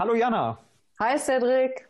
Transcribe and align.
Hallo 0.00 0.14
Jana. 0.14 0.56
Hi 0.98 1.18
Cedric. 1.18 1.86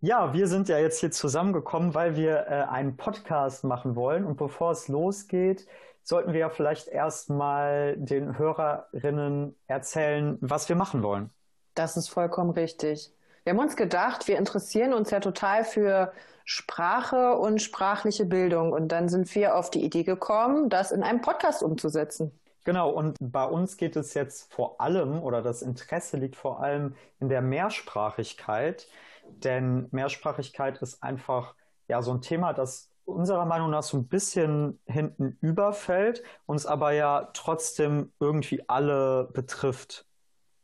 Ja, 0.00 0.32
wir 0.32 0.48
sind 0.48 0.68
ja 0.68 0.78
jetzt 0.78 0.98
hier 0.98 1.12
zusammengekommen, 1.12 1.94
weil 1.94 2.16
wir 2.16 2.48
äh, 2.48 2.64
einen 2.68 2.96
Podcast 2.96 3.62
machen 3.62 3.94
wollen. 3.94 4.24
Und 4.24 4.36
bevor 4.36 4.72
es 4.72 4.88
losgeht, 4.88 5.68
sollten 6.02 6.32
wir 6.32 6.40
ja 6.40 6.50
vielleicht 6.50 6.88
erstmal 6.88 7.96
den 7.98 8.36
Hörerinnen 8.36 9.54
erzählen, 9.68 10.38
was 10.40 10.68
wir 10.68 10.74
machen 10.74 11.04
wollen. 11.04 11.30
Das 11.76 11.96
ist 11.96 12.08
vollkommen 12.08 12.50
richtig. 12.50 13.12
Wir 13.44 13.52
haben 13.52 13.60
uns 13.60 13.76
gedacht, 13.76 14.26
wir 14.26 14.38
interessieren 14.38 14.92
uns 14.92 15.12
ja 15.12 15.20
total 15.20 15.62
für 15.62 16.12
Sprache 16.44 17.38
und 17.38 17.62
sprachliche 17.62 18.24
Bildung. 18.24 18.72
Und 18.72 18.88
dann 18.88 19.08
sind 19.08 19.32
wir 19.36 19.54
auf 19.54 19.70
die 19.70 19.84
Idee 19.84 20.02
gekommen, 20.02 20.68
das 20.68 20.90
in 20.90 21.04
einem 21.04 21.20
Podcast 21.20 21.62
umzusetzen. 21.62 22.32
Genau, 22.64 22.90
und 22.90 23.16
bei 23.20 23.44
uns 23.44 23.76
geht 23.76 23.96
es 23.96 24.14
jetzt 24.14 24.52
vor 24.52 24.80
allem, 24.80 25.20
oder 25.22 25.42
das 25.42 25.62
Interesse 25.62 26.16
liegt 26.16 26.36
vor 26.36 26.60
allem 26.60 26.94
in 27.18 27.28
der 27.28 27.42
Mehrsprachigkeit, 27.42 28.86
denn 29.24 29.88
Mehrsprachigkeit 29.90 30.78
ist 30.80 31.02
einfach 31.02 31.54
ja 31.88 32.02
so 32.02 32.12
ein 32.12 32.20
Thema, 32.20 32.52
das 32.52 32.90
unserer 33.04 33.46
Meinung 33.46 33.70
nach 33.70 33.82
so 33.82 33.96
ein 33.96 34.06
bisschen 34.06 34.78
hinten 34.86 35.36
überfällt, 35.40 36.22
uns 36.46 36.66
aber 36.66 36.92
ja 36.92 37.30
trotzdem 37.34 38.12
irgendwie 38.20 38.68
alle 38.68 39.28
betrifft. 39.32 40.06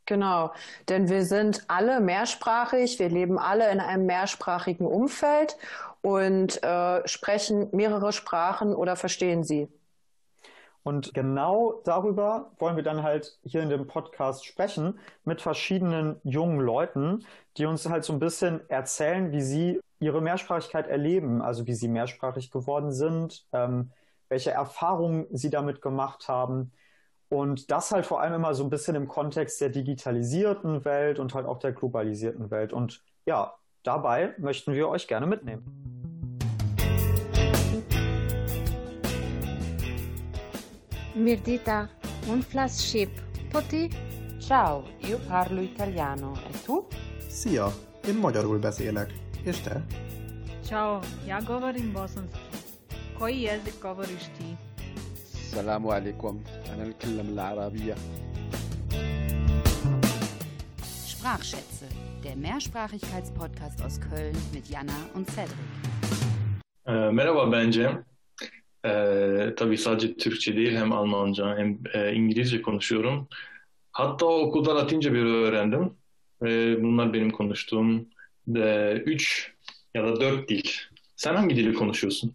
Genau, 0.06 0.52
denn 0.88 1.08
wir 1.10 1.24
sind 1.24 1.64
alle 1.68 2.00
mehrsprachig, 2.00 2.98
wir 2.98 3.10
leben 3.10 3.38
alle 3.38 3.70
in 3.70 3.80
einem 3.80 4.06
mehrsprachigen 4.06 4.86
Umfeld 4.86 5.58
und 6.00 6.62
äh, 6.62 7.06
sprechen 7.06 7.68
mehrere 7.72 8.12
Sprachen 8.12 8.74
oder 8.74 8.96
verstehen 8.96 9.44
sie. 9.44 9.68
Und 10.82 11.12
genau 11.12 11.80
darüber 11.84 12.52
wollen 12.58 12.76
wir 12.76 12.82
dann 12.82 13.02
halt 13.02 13.38
hier 13.42 13.62
in 13.62 13.68
dem 13.68 13.86
Podcast 13.86 14.46
sprechen 14.46 14.98
mit 15.24 15.42
verschiedenen 15.42 16.16
jungen 16.24 16.60
Leuten, 16.60 17.24
die 17.56 17.66
uns 17.66 17.88
halt 17.88 18.04
so 18.04 18.12
ein 18.12 18.18
bisschen 18.20 18.60
erzählen, 18.70 19.32
wie 19.32 19.42
sie 19.42 19.80
ihre 20.00 20.22
Mehrsprachigkeit 20.22 20.86
erleben, 20.86 21.42
also 21.42 21.66
wie 21.66 21.74
sie 21.74 21.88
mehrsprachig 21.88 22.50
geworden 22.50 22.92
sind, 22.92 23.46
ähm, 23.52 23.90
welche 24.28 24.50
Erfahrungen 24.50 25.26
sie 25.30 25.50
damit 25.50 25.82
gemacht 25.82 26.28
haben. 26.28 26.72
Und 27.28 27.70
das 27.70 27.92
halt 27.92 28.06
vor 28.06 28.22
allem 28.22 28.34
immer 28.34 28.54
so 28.54 28.64
ein 28.64 28.70
bisschen 28.70 28.94
im 28.94 29.08
Kontext 29.08 29.60
der 29.60 29.68
digitalisierten 29.68 30.84
Welt 30.84 31.18
und 31.18 31.34
halt 31.34 31.46
auch 31.46 31.58
der 31.58 31.72
globalisierten 31.72 32.50
Welt. 32.50 32.72
Und 32.72 33.02
ja, 33.26 33.54
dabei 33.82 34.34
möchten 34.38 34.72
wir 34.72 34.88
euch 34.88 35.08
gerne 35.08 35.26
mitnehmen. 35.26 36.07
Mirdita, 41.15 41.89
un 42.29 42.41
flash 42.41 42.71
ship. 42.89 43.09
Toti? 43.51 43.89
Ciao, 44.39 44.83
io 45.07 45.19
parlo 45.27 45.61
italiano. 45.61 46.31
E 46.53 46.57
tu? 46.65 46.87
Szia, 47.29 47.67
én 48.07 48.15
magyarul 48.15 48.59
beszélek. 48.59 49.13
És 49.43 49.57
te? 49.57 49.85
Ciao, 50.65 50.99
ja 51.27 51.37
govorim 51.45 51.91
bosanski. 51.91 52.39
Koji 53.17 53.41
jezik 53.41 53.81
govoriš 53.81 54.23
ti? 54.37 54.57
السلام 55.53 55.87
عليكم 55.87 56.39
أنا 56.73 56.89
أتكلم 56.89 57.29
العربية 57.29 57.95
Sprachschätze, 61.07 61.85
der 62.23 62.35
Mehrsprachigkeitspodcast 62.35 63.81
aus 63.85 63.99
Köln 64.09 64.35
mit 64.53 64.67
Jana 64.69 64.97
und 65.13 65.29
Cedric. 65.29 65.69
Ee, 66.85 67.11
merhaba 67.11 67.45
ben 67.45 67.71
Cem. 67.73 68.03
Ee, 68.88 69.54
tabii 69.56 69.78
sadece 69.78 70.16
Türkçe 70.16 70.56
değil 70.56 70.76
hem 70.76 70.92
Almanca 70.92 71.58
hem 71.58 71.78
e, 71.94 72.12
İngilizce 72.12 72.62
konuşuyorum. 72.62 73.28
Hatta 73.92 74.26
okulda 74.26 74.76
Latince 74.76 75.12
bir 75.12 75.24
öğrendim. 75.24 75.94
Ve 76.42 76.82
bunlar 76.82 77.12
benim 77.12 77.30
konuştuğum 77.30 78.08
e, 78.56 78.92
üç 78.92 79.52
ya 79.94 80.04
da 80.04 80.20
dört 80.20 80.48
dil. 80.48 80.62
Sen 81.16 81.34
hangi 81.34 81.56
dili 81.56 81.74
konuşuyorsun? 81.74 82.34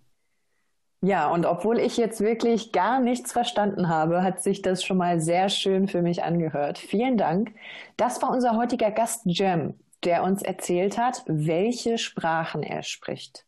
Ja, 1.04 1.34
und 1.34 1.46
obwohl 1.46 1.80
ich 1.80 1.98
jetzt 1.98 2.22
wirklich 2.22 2.72
gar 2.72 3.02
nichts 3.02 3.34
verstanden 3.34 3.90
habe, 3.90 4.24
hat 4.24 4.42
sich 4.42 4.62
das 4.62 4.84
schon 4.84 4.98
mal 4.98 5.20
sehr 5.20 5.50
schön 5.50 5.88
für 5.88 6.02
mich 6.02 6.24
angehört. 6.24 6.78
Vielen 6.80 7.18
Dank. 7.18 7.52
Das 7.98 8.22
war 8.22 8.30
unser 8.30 8.56
heutiger 8.56 8.90
Gast 8.90 9.26
Jem, 9.26 9.74
der 10.06 10.24
uns 10.24 10.42
erzählt 10.42 10.98
hat, 10.98 11.24
welche 11.28 11.98
Sprachen 11.98 12.64
er 12.64 12.84
spricht. 12.84 13.46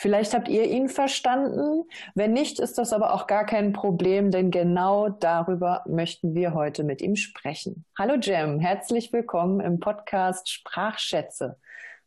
Vielleicht 0.00 0.32
habt 0.32 0.48
ihr 0.48 0.64
ihn 0.64 0.88
verstanden. 0.88 1.82
Wenn 2.14 2.32
nicht, 2.32 2.60
ist 2.60 2.78
das 2.78 2.92
aber 2.92 3.14
auch 3.14 3.26
gar 3.26 3.44
kein 3.44 3.72
Problem, 3.72 4.30
denn 4.30 4.52
genau 4.52 5.08
darüber 5.08 5.82
möchten 5.88 6.36
wir 6.36 6.54
heute 6.54 6.84
mit 6.84 7.02
ihm 7.02 7.16
sprechen. 7.16 7.84
Hallo 7.98 8.14
Jem, 8.14 8.60
herzlich 8.60 9.12
willkommen 9.12 9.58
im 9.58 9.80
Podcast 9.80 10.48
Sprachschätze. 10.50 11.58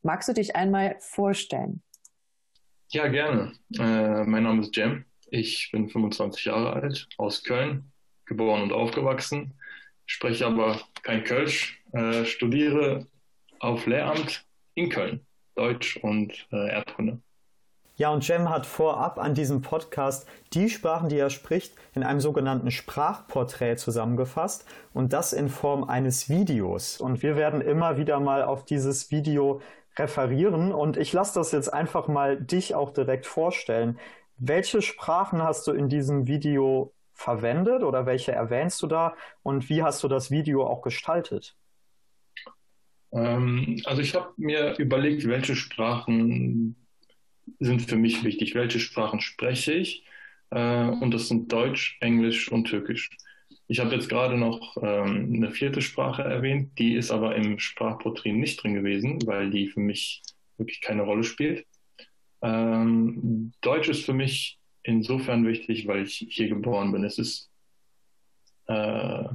Magst 0.03 0.29
du 0.29 0.33
dich 0.33 0.55
einmal 0.55 0.95
vorstellen? 0.99 1.83
Ja, 2.91 3.07
gerne. 3.07 3.51
Äh, 3.77 4.23
mein 4.23 4.43
Name 4.43 4.61
ist 4.61 4.77
Jem. 4.77 5.03
Ich 5.29 5.69
bin 5.73 5.89
25 5.89 6.45
Jahre 6.45 6.71
alt, 6.71 7.09
aus 7.17 7.43
Köln, 7.43 7.91
geboren 8.25 8.61
und 8.61 8.71
aufgewachsen, 8.71 9.53
spreche 10.05 10.45
aber 10.45 10.79
kein 11.03 11.25
Kölsch, 11.25 11.83
äh, 11.91 12.23
studiere 12.23 13.07
auf 13.59 13.85
Lehramt 13.85 14.45
in 14.75 14.89
Köln, 14.89 15.25
Deutsch 15.55 15.97
und 15.97 16.47
äh, 16.53 16.69
Erdkunde. 16.69 17.21
Ja, 18.01 18.09
und 18.09 18.27
Jem 18.27 18.49
hat 18.49 18.65
vorab 18.65 19.19
an 19.19 19.35
diesem 19.35 19.61
Podcast 19.61 20.27
die 20.53 20.69
Sprachen, 20.69 21.07
die 21.07 21.19
er 21.19 21.29
spricht, 21.29 21.75
in 21.93 22.01
einem 22.01 22.19
sogenannten 22.19 22.71
Sprachporträt 22.71 23.75
zusammengefasst 23.75 24.65
und 24.91 25.13
das 25.13 25.33
in 25.33 25.49
Form 25.49 25.83
eines 25.83 26.27
Videos. 26.27 26.99
Und 26.99 27.21
wir 27.21 27.35
werden 27.35 27.61
immer 27.61 27.97
wieder 27.97 28.19
mal 28.19 28.41
auf 28.41 28.65
dieses 28.65 29.11
Video 29.11 29.61
referieren 29.99 30.71
und 30.71 30.97
ich 30.97 31.13
lasse 31.13 31.35
das 31.35 31.51
jetzt 31.51 31.71
einfach 31.71 32.07
mal 32.07 32.41
dich 32.41 32.73
auch 32.73 32.89
direkt 32.89 33.27
vorstellen. 33.27 33.99
Welche 34.35 34.81
Sprachen 34.81 35.43
hast 35.43 35.67
du 35.67 35.71
in 35.71 35.87
diesem 35.87 36.25
Video 36.25 36.95
verwendet 37.13 37.83
oder 37.83 38.07
welche 38.07 38.31
erwähnst 38.31 38.81
du 38.81 38.87
da 38.87 39.13
und 39.43 39.69
wie 39.69 39.83
hast 39.83 40.01
du 40.03 40.07
das 40.07 40.31
Video 40.31 40.65
auch 40.65 40.81
gestaltet? 40.81 41.55
Ähm, 43.11 43.79
also 43.85 44.01
ich 44.01 44.15
habe 44.15 44.33
mir 44.37 44.75
überlegt, 44.79 45.27
welche 45.27 45.55
Sprachen 45.55 46.77
sind 47.59 47.81
für 47.81 47.97
mich 47.97 48.23
wichtig, 48.23 48.55
welche 48.55 48.79
Sprachen 48.79 49.21
spreche 49.21 49.73
ich 49.73 50.03
äh, 50.51 50.87
und 50.87 51.11
das 51.11 51.27
sind 51.27 51.51
Deutsch, 51.51 51.97
Englisch 52.01 52.51
und 52.51 52.65
Türkisch. 52.65 53.09
Ich 53.67 53.79
habe 53.79 53.95
jetzt 53.95 54.09
gerade 54.09 54.37
noch 54.37 54.75
ähm, 54.81 55.31
eine 55.33 55.51
vierte 55.51 55.81
Sprache 55.81 56.23
erwähnt, 56.23 56.77
die 56.77 56.95
ist 56.95 57.09
aber 57.09 57.35
im 57.35 57.57
Sprachporträt 57.57 58.33
nicht 58.33 58.61
drin 58.61 58.73
gewesen, 58.73 59.19
weil 59.25 59.49
die 59.49 59.69
für 59.69 59.79
mich 59.79 60.21
wirklich 60.57 60.81
keine 60.81 61.03
Rolle 61.03 61.23
spielt. 61.23 61.65
Ähm, 62.41 63.53
Deutsch 63.61 63.87
ist 63.87 64.03
für 64.03 64.13
mich 64.13 64.59
insofern 64.83 65.47
wichtig, 65.47 65.87
weil 65.87 66.03
ich 66.03 66.25
hier 66.29 66.49
geboren 66.49 66.91
bin. 66.91 67.03
Es 67.03 67.17
ist, 67.17 67.49
äh, 68.67 69.25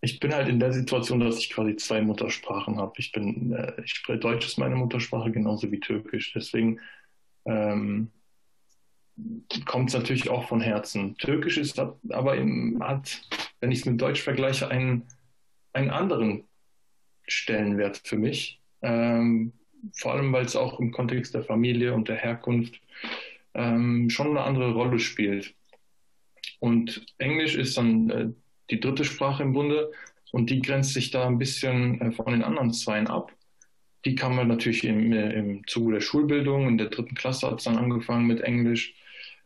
ich 0.00 0.20
bin 0.20 0.32
halt 0.32 0.48
in 0.48 0.60
der 0.60 0.72
Situation, 0.72 1.20
dass 1.20 1.38
ich 1.38 1.50
quasi 1.50 1.74
zwei 1.76 2.00
Muttersprachen 2.02 2.78
habe. 2.78 2.92
Ich 2.98 3.12
bin, 3.12 3.52
äh, 3.52 3.82
ich 3.82 3.90
spreche 3.90 4.20
Deutsch 4.20 4.46
ist 4.46 4.58
meine 4.58 4.76
Muttersprache 4.76 5.32
genauso 5.32 5.70
wie 5.72 5.80
Türkisch. 5.80 6.32
Deswegen 6.32 6.80
ähm, 7.48 8.10
kommt 9.64 9.88
es 9.88 9.94
natürlich 9.94 10.30
auch 10.30 10.46
von 10.46 10.60
Herzen. 10.60 11.16
Türkisch 11.16 11.58
ist 11.58 11.78
aber 11.78 12.36
im, 12.36 12.80
hat, 12.80 13.20
wenn 13.60 13.72
ich 13.72 13.80
es 13.80 13.86
mit 13.86 14.00
Deutsch 14.00 14.22
vergleiche, 14.22 14.68
einen, 14.68 15.06
einen 15.72 15.90
anderen 15.90 16.44
Stellenwert 17.26 18.00
für 18.04 18.16
mich. 18.16 18.60
Ähm, 18.82 19.52
vor 19.94 20.12
allem, 20.12 20.32
weil 20.32 20.44
es 20.44 20.56
auch 20.56 20.78
im 20.80 20.92
Kontext 20.92 21.34
der 21.34 21.42
Familie 21.42 21.94
und 21.94 22.08
der 22.08 22.16
Herkunft 22.16 22.80
ähm, 23.54 24.10
schon 24.10 24.28
eine 24.28 24.42
andere 24.42 24.72
Rolle 24.72 24.98
spielt. 24.98 25.54
Und 26.60 27.04
Englisch 27.18 27.54
ist 27.54 27.76
dann 27.76 28.10
äh, 28.10 28.28
die 28.70 28.80
dritte 28.80 29.04
Sprache 29.04 29.42
im 29.42 29.52
Bunde 29.52 29.90
und 30.32 30.50
die 30.50 30.60
grenzt 30.60 30.94
sich 30.94 31.10
da 31.10 31.26
ein 31.26 31.38
bisschen 31.38 32.00
äh, 32.00 32.12
von 32.12 32.32
den 32.32 32.42
anderen 32.42 32.72
zweien 32.72 33.06
ab. 33.06 33.32
Die 34.04 34.14
kann 34.14 34.36
man 34.36 34.48
natürlich 34.48 34.84
im, 34.84 35.12
äh, 35.12 35.32
im 35.32 35.66
Zuge 35.66 35.94
der 35.94 36.00
Schulbildung. 36.00 36.68
In 36.68 36.78
der 36.78 36.88
dritten 36.88 37.14
Klasse 37.14 37.48
hat 37.48 37.58
es 37.58 37.64
dann 37.64 37.76
angefangen 37.76 38.26
mit 38.26 38.40
Englisch 38.40 38.94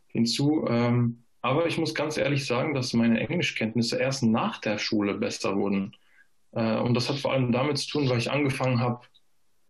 hinzu. 0.07 0.65
Ähm, 0.69 1.23
aber 1.41 1.67
ich 1.67 1.77
muss 1.77 1.93
ganz 1.93 2.17
ehrlich 2.17 2.45
sagen, 2.45 2.73
dass 2.73 2.93
meine 2.93 3.19
Englischkenntnisse 3.19 3.97
erst 3.97 4.23
nach 4.23 4.59
der 4.61 4.77
Schule 4.77 5.15
besser 5.15 5.55
wurden. 5.57 5.95
Äh, 6.53 6.77
und 6.77 6.93
das 6.93 7.09
hat 7.09 7.19
vor 7.19 7.33
allem 7.33 7.51
damit 7.51 7.77
zu 7.79 7.89
tun, 7.89 8.09
weil 8.09 8.19
ich 8.19 8.31
angefangen 8.31 8.79
habe, 8.79 9.01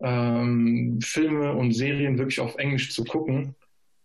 ähm, 0.02 1.00
Filme 1.02 1.54
und 1.54 1.72
Serien 1.72 2.18
wirklich 2.18 2.40
auf 2.42 2.56
Englisch 2.56 2.92
zu 2.92 3.06
gucken, 3.06 3.56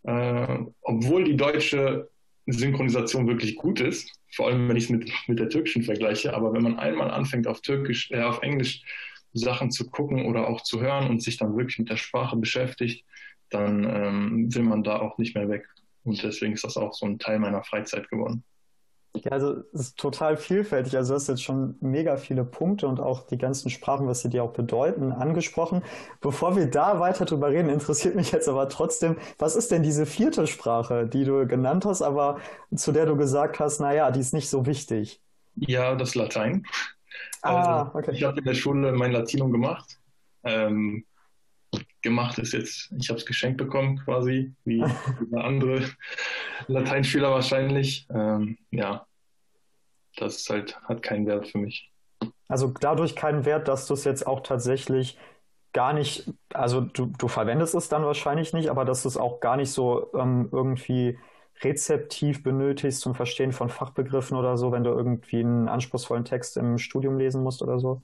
äh, 0.05 0.59
obwohl 0.81 1.25
die 1.25 1.37
deutsche 1.37 2.09
Synchronisation 2.47 3.27
wirklich 3.27 3.57
gut 3.57 3.81
ist, 3.81 4.19
vor 4.31 4.47
allem 4.47 4.69
wenn 4.69 4.77
ich 4.77 4.85
es 4.85 4.91
mit, 4.91 5.11
mit 5.27 5.39
der 5.39 5.51
türkischen 5.51 5.83
vergleiche. 5.83 6.35
Aber 6.35 6.53
wenn 6.53 6.63
man 6.63 6.79
einmal 6.79 7.11
anfängt, 7.11 7.47
auf 7.47 7.61
Türkisch, 7.61 8.11
äh, 8.11 8.23
auf 8.23 8.41
Englisch 8.43 8.83
Sachen 9.33 9.71
zu 9.71 9.91
gucken 9.91 10.27
oder 10.27 10.49
auch 10.49 10.63
zu 10.63 10.81
hören 10.81 11.09
und 11.09 11.23
sich 11.23 11.37
dann 11.37 11.57
wirklich 11.57 11.79
mit 11.79 11.91
der 11.91 11.97
Sprache 11.97 12.37
beschäftigt, 12.37 13.05
dann 13.51 13.85
ähm, 13.85 14.55
will 14.55 14.63
man 14.63 14.83
da 14.83 15.01
auch 15.01 15.19
nicht 15.19 15.35
mehr 15.35 15.49
weg. 15.49 15.67
Und 16.05 16.23
deswegen 16.23 16.55
ist 16.55 16.65
das 16.65 16.77
auch 16.77 16.95
so 16.95 17.07
ein 17.07 17.19
Teil 17.19 17.39
meiner 17.39 17.63
Freizeit 17.63 18.09
geworden. 18.09 18.45
Ja, 19.25 19.33
also 19.33 19.63
es 19.73 19.81
ist 19.81 19.99
total 19.99 20.37
vielfältig. 20.37 20.97
Also 20.97 21.13
du 21.13 21.17
hast 21.17 21.29
jetzt 21.29 21.43
schon 21.43 21.77
mega 21.81 22.17
viele 22.17 22.45
Punkte 22.45 22.87
und 22.87 23.01
auch 23.01 23.27
die 23.27 23.39
ganzen 23.39 23.71
Sprachen, 23.71 24.07
was 24.07 24.21
sie 24.21 24.29
dir 24.29 24.45
auch 24.45 24.53
bedeuten, 24.53 25.13
angesprochen. 25.13 25.83
Bevor 26.21 26.57
wir 26.57 26.67
da 26.67 27.01
weiter 27.01 27.25
drüber 27.25 27.51
reden, 27.51 27.69
interessiert 27.69 28.15
mich 28.15 28.33
jetzt 28.33 28.49
aber 28.49 28.69
trotzdem, 28.69 29.17
was 29.39 29.57
ist 29.57 29.71
denn 29.71 29.83
diese 29.83 30.07
vierte 30.07 30.47
Sprache, 30.47 31.07
die 31.07 31.25
du 31.25 31.47
genannt 31.47 31.85
hast, 31.85 32.03
aber 32.03 32.39
zu 32.75 32.93
der 32.93 33.07
du 33.07 33.17
gesagt 33.17 33.59
hast, 33.61 33.81
naja, 33.81 34.11
die 34.11 34.21
ist 34.21 34.35
nicht 34.35 34.51
so 34.51 34.67
wichtig? 34.67 35.21
Ja, 35.57 35.97
das 35.97 36.15
Latein. 36.15 36.65
Ah, 37.43 37.83
also, 37.83 37.99
okay. 37.99 38.13
Ich 38.13 38.25
habe 38.25 38.39
in 38.39 38.45
der 38.45 38.55
Schule 38.55 38.93
mein 38.93 39.13
Latinum 39.13 39.51
gemacht. 39.53 39.99
Ähm, 40.45 41.05
gemacht 42.03 42.39
ist 42.39 42.53
jetzt, 42.53 42.93
ich 42.99 43.09
habe 43.09 43.19
es 43.19 43.27
geschenkt 43.27 43.59
bekommen 43.59 43.99
quasi, 44.05 44.55
wie 44.65 44.83
andere 45.35 45.83
Lateinschüler 46.67 47.31
wahrscheinlich. 47.31 48.07
Ähm, 48.11 48.59
ja, 48.71 49.07
das 50.17 50.37
ist 50.37 50.51
halt, 50.51 50.81
hat 50.83 51.03
keinen 51.03 51.27
Wert 51.27 51.49
für 51.49 51.59
mich. 51.59 51.91
Also 52.49 52.73
dadurch 52.81 53.15
keinen 53.15 53.45
Wert, 53.45 53.69
dass 53.69 53.87
du 53.87 53.95
es 53.95 54.05
jetzt 54.05 54.27
auch 54.27 54.41
tatsächlich 54.41 55.19
gar 55.73 55.93
nicht, 55.93 56.33
also 56.55 56.81
du, 56.81 57.07
du 57.07 57.29
verwendest 57.29 57.75
es 57.75 57.89
dann 57.89 58.05
wahrscheinlich 58.05 58.53
nicht, 58.53 58.71
aber 58.71 58.85
dass 58.85 59.03
du 59.03 59.09
es 59.09 59.17
auch 59.17 59.41
gar 59.41 59.57
nicht 59.57 59.71
so 59.71 60.11
ähm, 60.15 60.49
irgendwie 60.51 61.19
rezeptiv 61.63 62.43
benötigst 62.43 63.01
zum 63.01 63.15
Verstehen 63.15 63.53
von 63.53 63.69
Fachbegriffen 63.69 64.37
oder 64.37 64.57
so, 64.57 64.73
wenn 64.73 64.85
du 64.85 64.91
irgendwie 64.91 65.41
einen 65.41 65.69
anspruchsvollen 65.69 66.25
Text 66.25 66.57
im 66.57 66.79
Studium 66.79 67.19
lesen 67.19 67.43
musst 67.43 67.63
oder 67.63 67.79
so? 67.79 68.03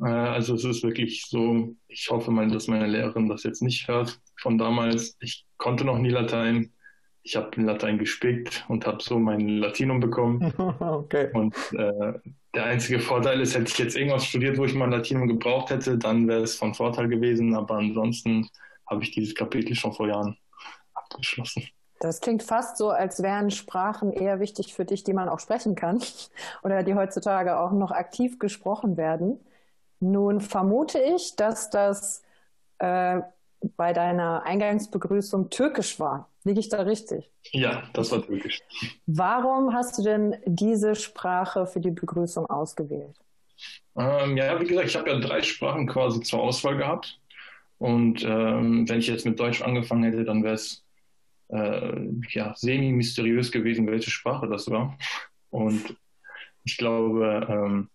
Äh, 0.00 0.08
also 0.08 0.54
es 0.54 0.64
ist 0.64 0.82
wirklich 0.82 1.26
so, 1.26 1.74
ich 1.88 2.08
hoffe 2.10 2.30
mal, 2.30 2.48
dass 2.48 2.68
meine 2.68 2.86
Lehrerin 2.86 3.28
das 3.28 3.42
jetzt 3.44 3.62
nicht 3.62 3.88
hört 3.88 4.20
von 4.36 4.58
damals. 4.58 5.16
Ich 5.20 5.46
konnte 5.56 5.84
noch 5.84 5.98
nie 5.98 6.10
Latein. 6.10 6.72
Ich 7.22 7.34
habe 7.34 7.50
in 7.56 7.64
Latein 7.64 7.98
gespickt 7.98 8.64
und 8.68 8.86
habe 8.86 9.02
so 9.02 9.18
mein 9.18 9.48
Latinum 9.48 9.98
bekommen. 10.00 10.52
okay. 10.80 11.30
Und 11.32 11.54
äh, 11.72 12.12
der 12.54 12.64
einzige 12.64 13.00
Vorteil 13.00 13.40
ist, 13.40 13.54
hätte 13.56 13.70
ich 13.70 13.78
jetzt 13.78 13.96
irgendwas 13.96 14.26
studiert, 14.26 14.58
wo 14.58 14.64
ich 14.64 14.74
mein 14.74 14.92
Latinum 14.92 15.26
gebraucht 15.26 15.70
hätte, 15.70 15.98
dann 15.98 16.28
wäre 16.28 16.42
es 16.42 16.56
von 16.56 16.74
Vorteil 16.74 17.08
gewesen. 17.08 17.54
Aber 17.54 17.76
ansonsten 17.76 18.48
habe 18.88 19.02
ich 19.02 19.10
dieses 19.10 19.34
Kapitel 19.34 19.74
schon 19.74 19.92
vor 19.92 20.06
Jahren 20.06 20.36
abgeschlossen. 20.94 21.64
Das 22.00 22.20
klingt 22.20 22.42
fast 22.42 22.76
so, 22.76 22.90
als 22.90 23.22
wären 23.22 23.50
Sprachen 23.50 24.12
eher 24.12 24.38
wichtig 24.40 24.74
für 24.74 24.84
dich, 24.84 25.02
die 25.04 25.14
man 25.14 25.28
auch 25.28 25.40
sprechen 25.40 25.74
kann 25.74 26.02
oder 26.62 26.82
die 26.82 26.94
heutzutage 26.94 27.58
auch 27.58 27.72
noch 27.72 27.90
aktiv 27.90 28.38
gesprochen 28.38 28.96
werden. 28.96 29.40
Nun 30.00 30.40
vermute 30.40 30.98
ich, 30.98 31.36
dass 31.36 31.70
das 31.70 32.22
äh, 32.78 33.20
bei 33.76 33.92
deiner 33.92 34.42
Eingangsbegrüßung 34.44 35.50
türkisch 35.50 35.98
war. 35.98 36.28
Liege 36.44 36.60
ich 36.60 36.68
da 36.68 36.82
richtig? 36.82 37.30
Ja, 37.50 37.84
das 37.94 38.12
war 38.12 38.22
türkisch. 38.22 38.62
Warum 39.06 39.72
hast 39.72 39.98
du 39.98 40.02
denn 40.02 40.36
diese 40.44 40.94
Sprache 40.94 41.66
für 41.66 41.80
die 41.80 41.90
Begrüßung 41.90 42.46
ausgewählt? 42.46 43.18
Ähm, 43.96 44.36
ja, 44.36 44.60
wie 44.60 44.66
gesagt, 44.66 44.88
ich 44.88 44.96
habe 44.96 45.10
ja 45.10 45.18
drei 45.18 45.42
Sprachen 45.42 45.86
quasi 45.86 46.20
zur 46.20 46.40
Auswahl 46.40 46.76
gehabt. 46.76 47.18
Und 47.78 48.22
ähm, 48.22 48.88
wenn 48.88 48.98
ich 48.98 49.06
jetzt 49.06 49.26
mit 49.26 49.40
Deutsch 49.40 49.62
angefangen 49.62 50.04
hätte, 50.04 50.24
dann 50.24 50.44
wäre 50.44 50.54
es 50.54 50.85
äh, 51.48 52.08
ja, 52.30 52.54
semi-mysteriös 52.56 53.52
gewesen, 53.52 53.86
welche 53.86 54.10
Sprache 54.10 54.48
das 54.48 54.70
war. 54.70 54.98
Und 55.50 55.96
ich 56.64 56.76
glaube, 56.76 57.46
ähm, 57.48 57.88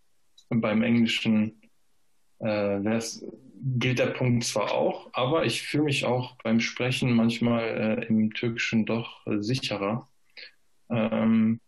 beim 0.49 0.83
Englischen 0.83 1.61
äh, 2.39 2.79
gilt 3.63 3.99
der 3.99 4.07
Punkt 4.07 4.43
zwar 4.43 4.71
auch, 4.71 5.09
aber 5.13 5.45
ich 5.45 5.61
fühle 5.61 5.83
mich 5.83 6.05
auch 6.05 6.35
beim 6.43 6.59
Sprechen 6.59 7.13
manchmal 7.13 7.63
äh, 7.63 8.05
im 8.05 8.33
Türkischen 8.33 8.85
doch 8.85 9.21
sicherer. 9.39 10.07
Ähm, 10.89 11.59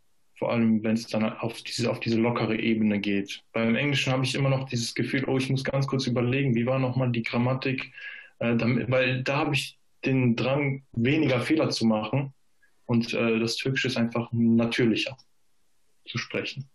vor 0.44 0.52
allem, 0.52 0.84
wenn 0.84 0.96
es 0.96 1.08
dann 1.08 1.24
auf 1.24 1.62
diese, 1.62 1.90
auf 1.90 2.00
diese 2.00 2.20
lockere 2.20 2.60
Ebene 2.60 3.00
geht. 3.00 3.44
Beim 3.54 3.76
Englischen 3.76 4.12
habe 4.12 4.26
ich 4.26 4.36
immer 4.36 4.50
noch 4.50 4.68
dieses 4.68 4.94
Gefühl, 4.96 5.24
oh, 5.28 5.38
ich 5.38 5.50
muss 5.50 5.64
ganz 5.64 5.88
kurz 5.88 6.08
überlegen, 6.08 6.56
wie 6.56 6.66
war 6.66 6.80
nochmal 6.80 7.12
die 7.12 7.24
Grammatik, 7.24 7.94
äh, 8.40 8.56
damit, 8.58 8.90
weil 8.92 9.24
da 9.24 9.38
habe 9.38 9.54
ich 9.54 9.78
den 10.06 10.36
Drang, 10.36 10.84
weniger 10.92 11.40
Fehler 11.42 11.70
zu 11.70 11.86
machen. 11.86 12.34
Und 12.86 13.14
äh, 13.14 13.40
das 13.40 13.56
Türkische 13.56 13.88
ist 13.88 13.98
einfach 13.98 14.30
natürlicher 14.32 15.18
zu 16.06 16.18
sprechen. 16.18 16.70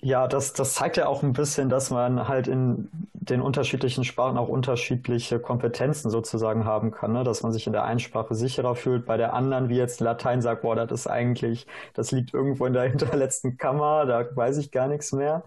Ja, 0.00 0.28
das, 0.28 0.52
das 0.52 0.74
zeigt 0.74 0.96
ja 0.96 1.08
auch 1.08 1.24
ein 1.24 1.32
bisschen, 1.32 1.68
dass 1.68 1.90
man 1.90 2.28
halt 2.28 2.46
in 2.46 2.88
den 3.12 3.40
unterschiedlichen 3.40 4.04
Sprachen 4.04 4.38
auch 4.38 4.48
unterschiedliche 4.48 5.40
Kompetenzen 5.40 6.08
sozusagen 6.08 6.64
haben 6.64 6.92
kann, 6.92 7.12
ne? 7.12 7.24
dass 7.24 7.42
man 7.42 7.52
sich 7.52 7.66
in 7.66 7.72
der 7.72 7.84
einen 7.84 7.98
Sprache 7.98 8.34
sicherer 8.34 8.76
fühlt, 8.76 9.06
bei 9.06 9.16
der 9.16 9.34
anderen, 9.34 9.68
wie 9.68 9.76
jetzt 9.76 10.00
Latein 10.00 10.40
sagt, 10.40 10.62
boah, 10.62 10.76
das 10.76 10.92
ist 10.92 11.06
eigentlich, 11.08 11.66
das 11.94 12.12
liegt 12.12 12.32
irgendwo 12.32 12.66
in 12.66 12.74
der 12.74 12.82
hinterletzten 12.88 13.56
Kammer, 13.56 14.06
da 14.06 14.24
weiß 14.34 14.58
ich 14.58 14.70
gar 14.70 14.86
nichts 14.86 15.12
mehr. 15.12 15.42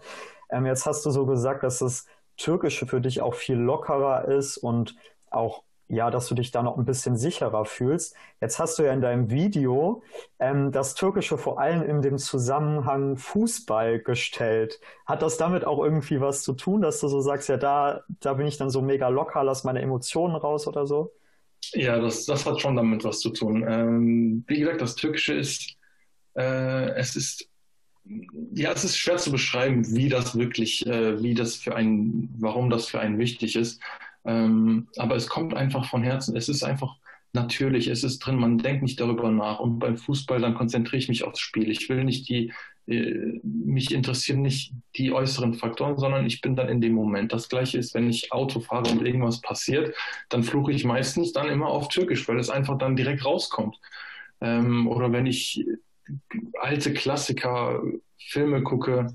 Ähm, 0.50 0.66
jetzt 0.66 0.86
hast 0.86 1.06
du 1.06 1.12
so 1.12 1.26
gesagt, 1.26 1.64
dass 1.64 1.80
das 1.80 2.06
Türkische 2.36 2.88
für 2.88 3.00
dich 3.00 3.22
auch 3.22 3.36
viel 3.36 3.58
lockerer 3.58 4.26
ist 4.26 4.58
und 4.58 4.96
auch 5.30 5.64
ja, 5.92 6.10
dass 6.10 6.28
du 6.28 6.36
dich 6.36 6.52
da 6.52 6.64
noch 6.64 6.78
ein 6.78 6.86
bisschen 6.86 7.18
sicherer 7.18 7.66
fühlst. 7.66 8.16
Jetzt 8.40 8.60
hast 8.60 8.80
du 8.80 8.84
ja 8.84 8.94
in 8.94 9.02
deinem 9.02 9.30
Video 9.30 10.04
ähm, 10.40 10.72
das 10.72 10.96
Türkische 10.96 11.38
vor 11.38 11.60
allem 11.60 11.84
in 11.84 12.02
dem 12.02 12.18
Zusammenhang 12.18 13.18
Fußball 13.18 14.00
gestellt. 14.00 14.80
Hat 15.06 15.22
das 15.22 15.38
damit 15.38 15.66
auch 15.66 15.84
irgendwie 15.84 16.22
was 16.22 16.44
zu 16.44 16.54
tun, 16.54 16.82
dass 16.82 17.02
du 17.02 17.10
so 17.10 17.20
sagst, 17.20 17.50
ja, 17.50 17.58
da, 17.58 18.04
da 18.22 18.34
bin 18.36 18.48
ich 18.48 18.58
dann 18.58 18.70
so 18.70 18.82
mega 18.82 19.10
locker, 19.10 19.44
lass 19.44 19.66
meine 19.66 19.82
Emotionen 19.82 20.36
raus 20.36 20.66
oder 20.66 20.88
so? 20.88 21.12
Ja, 21.74 22.00
das, 22.00 22.26
das 22.26 22.46
hat 22.46 22.62
schon 22.62 22.78
damit 22.78 23.04
was 23.04 23.20
zu 23.20 23.30
tun. 23.30 23.66
Ähm, 23.68 24.46
wie 24.48 24.62
gesagt, 24.62 24.82
das 24.82 24.96
Türkische 24.96 25.34
ist, 25.34 25.76
äh, 26.36 26.92
es 26.96 27.18
ist 27.18 27.50
ja, 28.54 28.72
es 28.72 28.84
ist 28.84 28.98
schwer 28.98 29.18
zu 29.18 29.32
beschreiben, 29.32 29.96
wie 29.96 30.10
das 30.10 30.36
wirklich, 30.36 30.86
äh, 30.88 31.22
wie 31.22 31.36
das 31.36 31.56
für 31.56 31.76
einen, 31.76 32.34
warum 32.40 32.70
das 32.70 32.88
für 32.88 33.00
einen 33.00 33.20
wichtig 33.20 33.56
ist. 33.56 33.80
Ähm, 34.26 34.88
aber 34.98 35.16
es 35.16 35.28
kommt 35.28 35.54
einfach 35.54 35.90
von 35.90 36.04
Herzen. 36.04 36.36
Es 36.36 36.50
ist 36.50 36.64
einfach 36.64 36.96
natürlich, 37.34 37.88
es 37.88 38.04
ist 38.04 38.20
drin, 38.20 38.36
man 38.36 38.58
denkt 38.58 38.84
nicht 38.84 39.00
darüber 39.00 39.32
nach. 39.32 39.60
Und 39.60 39.80
beim 39.80 39.98
Fußball, 39.98 40.40
dann 40.40 40.54
konzentriere 40.54 40.98
ich 40.98 41.10
mich 41.10 41.24
aufs 41.24 41.40
Spiel. 41.40 41.70
Ich 41.70 41.88
will 41.90 42.04
nicht 42.04 42.28
die, 42.30 42.52
äh, 42.88 43.40
mich 43.44 43.94
interessieren 43.94 44.42
nicht 44.42 44.74
die 44.98 45.12
äußeren 45.12 45.54
Faktoren, 45.54 45.98
sondern 45.98 46.26
ich 46.26 46.42
bin 46.42 46.56
dann 46.56 46.70
in 46.70 46.82
dem 46.82 46.94
Moment. 46.94 47.32
Das 47.32 47.50
gleiche 47.50 47.78
ist, 47.78 47.94
wenn 47.94 48.10
ich 48.10 48.32
Auto 48.32 48.60
fahre 48.60 48.92
und 48.92 49.06
irgendwas 49.06 49.42
passiert, 49.42 49.96
dann 50.30 50.44
fluche 50.44 50.72
ich 50.72 50.84
meistens 50.84 51.32
dann 51.32 51.50
immer 51.50 51.68
auf 51.68 51.88
Türkisch, 51.88 52.28
weil 52.28 52.40
es 52.40 52.50
einfach 52.50 52.78
dann 52.78 52.96
direkt 52.96 53.26
rauskommt. 53.26 53.78
Ähm, 54.42 54.88
oder 54.88 55.12
wenn 55.12 55.26
ich 55.26 55.66
alte 56.60 56.94
Klassiker, 56.94 57.82
Filme 58.18 58.64
gucke, 58.64 59.08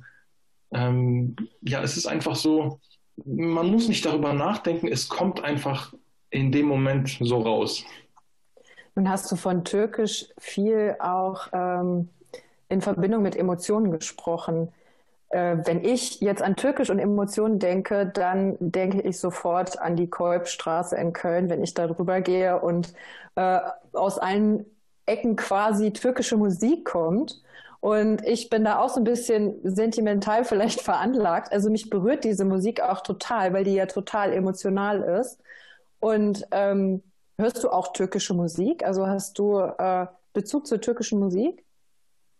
ähm, 0.72 1.36
ja, 1.62 1.82
es 1.82 1.96
ist 1.96 2.06
einfach 2.06 2.36
so, 2.36 2.80
man 3.24 3.70
muss 3.70 3.88
nicht 3.88 4.04
darüber 4.04 4.32
nachdenken, 4.32 4.88
es 4.88 5.08
kommt 5.08 5.42
einfach 5.42 5.92
in 6.30 6.52
dem 6.52 6.66
Moment 6.66 7.16
so 7.20 7.38
raus. 7.38 7.84
Nun 8.94 9.08
hast 9.08 9.30
du 9.30 9.36
von 9.36 9.64
Türkisch 9.64 10.26
viel 10.38 10.96
auch 11.00 11.48
ähm, 11.52 12.08
in 12.68 12.80
Verbindung 12.80 13.22
mit 13.22 13.36
Emotionen 13.36 13.90
gesprochen. 13.90 14.72
Äh, 15.28 15.58
wenn 15.64 15.84
ich 15.84 16.20
jetzt 16.20 16.42
an 16.42 16.56
Türkisch 16.56 16.90
und 16.90 16.98
Emotionen 16.98 17.58
denke, 17.58 18.06
dann 18.06 18.56
denke 18.58 19.02
ich 19.02 19.18
sofort 19.18 19.78
an 19.78 19.96
die 19.96 20.08
Kolbstraße 20.08 20.96
in 20.96 21.12
Köln, 21.12 21.48
wenn 21.48 21.62
ich 21.62 21.74
da 21.74 21.86
drüber 21.86 22.20
gehe 22.20 22.60
und 22.60 22.94
äh, 23.34 23.60
aus 23.92 24.18
allen 24.18 24.64
Ecken 25.04 25.36
quasi 25.36 25.92
türkische 25.92 26.36
Musik 26.36 26.84
kommt. 26.84 27.42
Und 27.86 28.26
ich 28.26 28.50
bin 28.50 28.64
da 28.64 28.80
auch 28.80 28.88
so 28.88 28.98
ein 28.98 29.04
bisschen 29.04 29.60
sentimental 29.62 30.44
vielleicht 30.44 30.80
veranlagt. 30.90 31.52
Also 31.52 31.70
mich 31.70 31.88
berührt 31.88 32.24
diese 32.24 32.44
Musik 32.44 32.80
auch 32.80 33.00
total, 33.00 33.52
weil 33.52 33.62
die 33.62 33.74
ja 33.74 33.86
total 33.86 34.32
emotional 34.32 35.02
ist. 35.20 35.40
Und 36.00 36.44
ähm, 36.50 37.04
hörst 37.38 37.62
du 37.62 37.68
auch 37.68 37.92
türkische 37.92 38.34
Musik? 38.34 38.84
Also 38.84 39.06
hast 39.06 39.38
du 39.38 39.60
äh, 39.60 40.06
Bezug 40.32 40.66
zur 40.66 40.80
türkischen 40.80 41.20
Musik? 41.20 41.62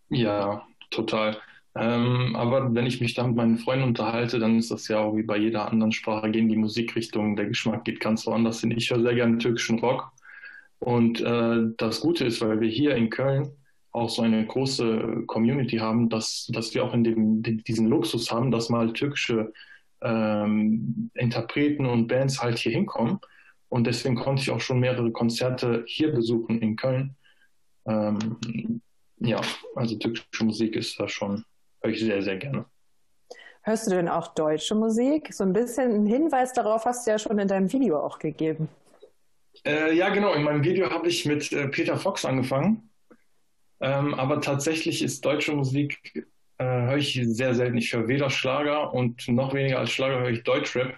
Ja, 0.09 0.67
total. 0.91 1.37
Ähm, 1.77 2.35
aber 2.35 2.75
wenn 2.75 2.87
ich 2.87 3.01
mich 3.01 3.15
da 3.15 3.25
mit 3.25 3.37
meinen 3.37 3.59
Freunden 3.59 3.85
unterhalte, 3.85 4.41
dann 4.41 4.59
ist 4.59 4.73
das 4.73 4.89
ja 4.89 4.99
auch 4.99 5.15
wie 5.15 5.23
bei 5.23 5.37
jeder 5.37 5.71
anderen 5.71 5.93
Sprache, 5.93 6.29
gehen 6.29 6.49
die 6.49 6.57
Musikrichtungen, 6.57 7.37
der 7.37 7.47
Geschmack 7.47 7.85
geht 7.85 8.01
ganz 8.01 8.27
woanders 8.27 8.63
hin. 8.63 8.73
Ich 8.73 8.91
höre 8.91 9.01
sehr 9.01 9.15
gerne 9.15 9.39
türkischen 9.39 9.79
Rock. 9.79 10.11
Und 10.81 11.21
äh, 11.21 11.69
das 11.77 12.01
Gute 12.01 12.25
ist, 12.25 12.41
weil 12.41 12.61
wir 12.61 12.69
hier 12.69 12.97
in 12.97 13.11
Köln 13.11 13.53
auch 13.97 14.11
so 14.11 14.23
eine 14.23 14.45
große 14.47 15.25
Community 15.27 15.79
haben, 15.79 16.09
dass, 16.09 16.49
dass 16.53 16.75
wir 16.75 16.85
auch 16.85 16.93
in 16.93 17.03
dem, 17.03 17.43
diesen 17.43 17.87
Luxus 17.87 18.31
haben, 18.31 18.51
dass 18.51 18.69
mal 18.69 18.93
türkische 18.93 19.53
ähm, 20.03 21.11
Interpreten 21.15 21.87
und 21.87 22.07
Bands 22.07 22.43
halt 22.43 22.59
hier 22.59 22.73
hinkommen. 22.73 23.19
Und 23.69 23.87
deswegen 23.87 24.15
konnte 24.15 24.43
ich 24.43 24.51
auch 24.51 24.61
schon 24.61 24.81
mehrere 24.81 25.11
Konzerte 25.11 25.83
hier 25.87 26.13
besuchen 26.13 26.61
in 26.61 26.77
Köln. 26.77 27.17
Ähm, 27.87 28.83
ja, 29.19 29.41
also 29.75 29.97
türkische 29.97 30.45
Musik 30.45 30.77
ist 30.77 31.01
da 31.01 31.09
schon, 31.09 31.45
höre 31.81 31.93
ich 31.93 32.01
sehr, 32.01 32.21
sehr 32.23 32.37
gerne. 32.37 32.67
Hörst 33.63 33.87
du 33.87 33.93
denn 33.93 34.09
auch 34.09 34.35
deutsche 34.35 34.75
Musik? 34.75 35.33
So 35.33 35.43
ein 35.43 35.53
bisschen 35.53 35.93
einen 35.93 36.07
Hinweis 36.07 36.53
darauf 36.53 36.85
hast 36.85 37.07
du 37.07 37.13
ja 37.13 37.19
schon 37.19 37.39
in 37.39 37.49
deinem 37.49 37.73
Video 37.73 37.99
auch 37.99 38.19
gegeben. 38.19 38.69
Äh, 39.65 39.97
ja, 39.97 40.11
genau. 40.11 40.35
In 40.35 40.43
meinem 40.43 40.63
Video 40.63 40.91
habe 40.91 41.09
ich 41.09 41.25
mit 41.25 41.51
äh, 41.53 41.67
Peter 41.69 41.97
Fox 41.97 42.25
angefangen. 42.27 42.91
Ähm, 43.81 44.15
aber 44.15 44.41
tatsächlich 44.41 45.03
ist 45.03 45.25
deutsche 45.25 45.53
Musik 45.53 46.27
äh, 46.59 46.65
höre 46.65 46.97
ich 46.97 47.19
sehr 47.23 47.55
selten. 47.55 47.77
Ich 47.77 47.93
höre 47.93 48.09
weder 48.09 48.31
Schlager 48.31 48.95
und 48.95 49.29
noch 49.29 49.53
weniger 49.55 49.79
als 49.79 49.91
Schlager 49.91 50.21
höre 50.21 50.31
ich 50.31 50.43
Deutschrap. 50.45 50.97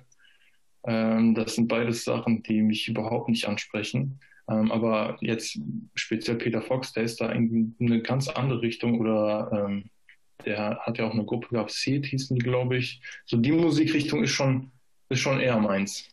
Ähm, 0.86 1.34
das 1.34 1.56
sind 1.56 1.68
beides 1.68 2.04
Sachen, 2.04 2.42
die 2.42 2.62
mich 2.62 2.88
überhaupt 2.88 3.28
nicht 3.28 3.46
ansprechen. 3.46 4.20
Ähm, 4.48 4.70
aber 4.72 5.18
jetzt 5.20 5.58
speziell 5.94 6.36
Peter 6.36 6.62
Fox, 6.62 6.92
der 6.92 7.02
ist 7.02 7.20
da 7.20 7.30
in 7.30 7.74
eine 7.80 8.00
ganz 8.02 8.28
andere 8.28 8.62
Richtung 8.62 9.00
oder 9.00 9.50
ähm, 9.52 9.90
der 10.46 10.78
hat 10.80 10.98
ja 10.98 11.06
auch 11.06 11.12
eine 11.12 11.24
Gruppe 11.24 11.48
gehabt, 11.48 11.72
Seed 11.72 12.06
hießen 12.06 12.38
die, 12.38 12.44
glaube 12.44 12.76
ich. 12.76 13.00
So 13.26 13.36
die 13.36 13.52
Musikrichtung 13.52 14.22
ist 14.22 14.30
schon, 14.30 14.70
ist 15.08 15.20
schon 15.20 15.40
eher 15.40 15.58
meins. 15.58 16.08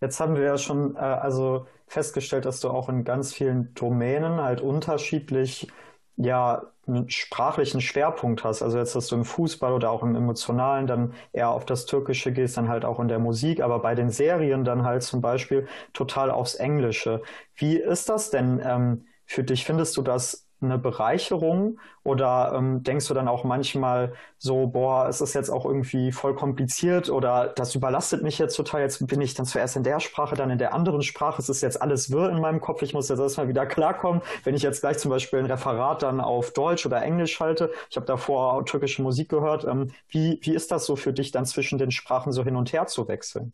Jetzt 0.00 0.20
haben 0.20 0.36
wir 0.36 0.42
ja 0.44 0.58
schon 0.58 0.96
äh, 0.96 0.98
also 0.98 1.66
festgestellt, 1.86 2.44
dass 2.44 2.60
du 2.60 2.70
auch 2.70 2.88
in 2.88 3.04
ganz 3.04 3.32
vielen 3.34 3.74
Domänen 3.74 4.40
halt 4.40 4.60
unterschiedlich 4.60 5.68
ja 6.16 6.62
einen 6.86 7.08
sprachlichen 7.10 7.80
Schwerpunkt 7.80 8.42
hast. 8.44 8.62
Also 8.62 8.78
jetzt, 8.78 8.94
dass 8.96 9.06
du 9.08 9.16
im 9.16 9.24
Fußball 9.24 9.72
oder 9.72 9.90
auch 9.90 10.02
im 10.02 10.14
Emotionalen 10.16 10.86
dann 10.86 11.14
eher 11.32 11.50
auf 11.50 11.64
das 11.64 11.86
Türkische 11.86 12.32
gehst, 12.32 12.56
dann 12.56 12.68
halt 12.68 12.84
auch 12.84 12.98
in 13.00 13.08
der 13.08 13.18
Musik, 13.18 13.60
aber 13.62 13.78
bei 13.80 13.94
den 13.94 14.10
Serien 14.10 14.64
dann 14.64 14.84
halt 14.84 15.02
zum 15.02 15.20
Beispiel 15.20 15.68
total 15.92 16.30
aufs 16.30 16.54
Englische. 16.54 17.22
Wie 17.54 17.76
ist 17.76 18.08
das 18.08 18.30
denn 18.30 18.60
ähm, 18.64 19.06
für 19.26 19.44
dich? 19.44 19.64
Findest 19.64 19.96
du 19.96 20.02
das 20.02 20.46
eine 20.62 20.78
Bereicherung 20.78 21.78
oder 22.02 22.52
ähm, 22.54 22.82
denkst 22.82 23.08
du 23.08 23.14
dann 23.14 23.28
auch 23.28 23.44
manchmal 23.44 24.14
so, 24.38 24.66
boah, 24.66 25.08
es 25.08 25.20
ist 25.20 25.34
jetzt 25.34 25.50
auch 25.50 25.64
irgendwie 25.64 26.12
voll 26.12 26.34
kompliziert 26.34 27.10
oder 27.10 27.48
das 27.48 27.74
überlastet 27.74 28.22
mich 28.22 28.38
jetzt 28.38 28.56
total, 28.56 28.80
jetzt 28.80 29.06
bin 29.06 29.20
ich 29.20 29.34
dann 29.34 29.46
zuerst 29.46 29.76
in 29.76 29.82
der 29.82 30.00
Sprache, 30.00 30.36
dann 30.36 30.50
in 30.50 30.58
der 30.58 30.74
anderen 30.74 31.02
Sprache, 31.02 31.40
es 31.40 31.48
ist 31.48 31.62
jetzt 31.62 31.80
alles 31.80 32.10
wirr 32.10 32.30
in 32.30 32.40
meinem 32.40 32.60
Kopf, 32.60 32.82
ich 32.82 32.94
muss 32.94 33.08
jetzt 33.08 33.18
erstmal 33.18 33.48
wieder 33.48 33.66
klarkommen, 33.66 34.22
wenn 34.44 34.54
ich 34.54 34.62
jetzt 34.62 34.80
gleich 34.80 34.98
zum 34.98 35.10
Beispiel 35.10 35.40
ein 35.40 35.46
Referat 35.46 36.02
dann 36.02 36.20
auf 36.20 36.52
Deutsch 36.52 36.86
oder 36.86 37.02
Englisch 37.02 37.40
halte, 37.40 37.70
ich 37.90 37.96
habe 37.96 38.06
davor 38.06 38.64
türkische 38.64 39.02
Musik 39.02 39.28
gehört, 39.28 39.64
ähm, 39.64 39.88
wie, 40.08 40.38
wie 40.42 40.54
ist 40.54 40.70
das 40.70 40.86
so 40.86 40.96
für 40.96 41.12
dich 41.12 41.30
dann 41.30 41.46
zwischen 41.46 41.78
den 41.78 41.90
Sprachen 41.90 42.32
so 42.32 42.44
hin 42.44 42.56
und 42.56 42.72
her 42.72 42.86
zu 42.86 43.08
wechseln? 43.08 43.52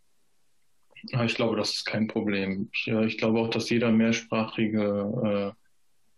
Ich 1.25 1.35
glaube, 1.37 1.57
das 1.57 1.71
ist 1.71 1.85
kein 1.85 2.09
Problem. 2.09 2.69
Ich, 2.73 2.89
ich 2.89 3.19
glaube 3.19 3.41
auch, 3.41 3.51
dass 3.51 3.71
jeder 3.71 3.93
mehrsprachige 3.93 5.55
äh, 5.55 5.66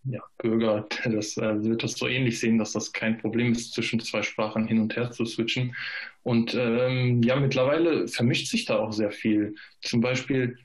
ja, 0.05 0.21
Bürger, 0.39 0.87
das 1.05 1.37
äh, 1.37 1.63
wird 1.63 1.83
das 1.83 1.93
so 1.93 2.07
ähnlich 2.07 2.41
sehen, 2.41 2.59
dass 2.59 2.73
das 2.73 2.93
kein 2.93 3.19
Problem 3.19 3.53
ist, 3.53 3.75
zwischen 3.75 4.01
zwei 4.01 4.23
Sprachen 4.23 4.67
hin 4.67 4.81
und 4.81 4.97
her 4.97 5.11
zu 5.11 5.25
switchen. 5.25 5.75
Und 6.23 6.55
ähm, 6.55 7.23
ja, 7.23 7.37
mittlerweile 7.37 8.09
vermischt 8.09 8.49
sich 8.49 8.65
da 8.65 8.79
auch 8.79 8.93
sehr 8.93 9.11
viel. 9.11 9.55
Zum 9.83 10.01
Beispiel, 10.01 10.59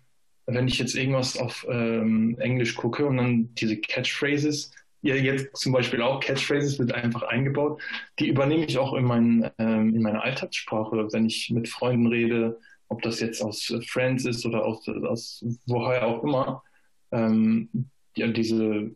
wenn 0.45 0.67
ich 0.67 0.77
jetzt 0.77 0.95
irgendwas 0.95 1.37
auf 1.37 1.65
ähm, 1.69 2.37
Englisch 2.39 2.75
gucke 2.75 3.05
und 3.05 3.17
dann 3.17 3.53
diese 3.55 3.77
Catchphrases, 3.77 4.71
ja, 5.01 5.15
jetzt 5.15 5.57
zum 5.57 5.73
Beispiel 5.73 6.01
auch 6.01 6.21
Catchphrases 6.21 6.79
wird 6.79 6.93
einfach 6.93 7.23
eingebaut, 7.23 7.81
die 8.19 8.29
übernehme 8.29 8.65
ich 8.65 8.77
auch 8.77 8.93
in, 8.93 9.03
mein, 9.03 9.51
ähm, 9.57 9.95
in 9.95 10.01
meine 10.01 10.21
Alltagssprache, 10.21 11.11
wenn 11.11 11.25
ich 11.25 11.49
mit 11.49 11.67
Freunden 11.67 12.07
rede, 12.07 12.59
ob 12.87 13.01
das 13.01 13.19
jetzt 13.19 13.41
aus 13.41 13.73
Friends 13.87 14.25
ist 14.25 14.45
oder 14.45 14.63
aus, 14.63 14.87
aus 14.87 15.45
woher 15.65 16.07
auch 16.07 16.23
immer. 16.23 16.63
Ähm, 17.11 17.69
ja, 18.15 18.27
diese 18.27 18.91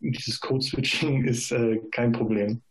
dieses 0.00 0.40
Code-Switching 0.40 1.24
ist 1.24 1.52
äh, 1.52 1.78
kein 1.90 2.12
Problem. 2.12 2.62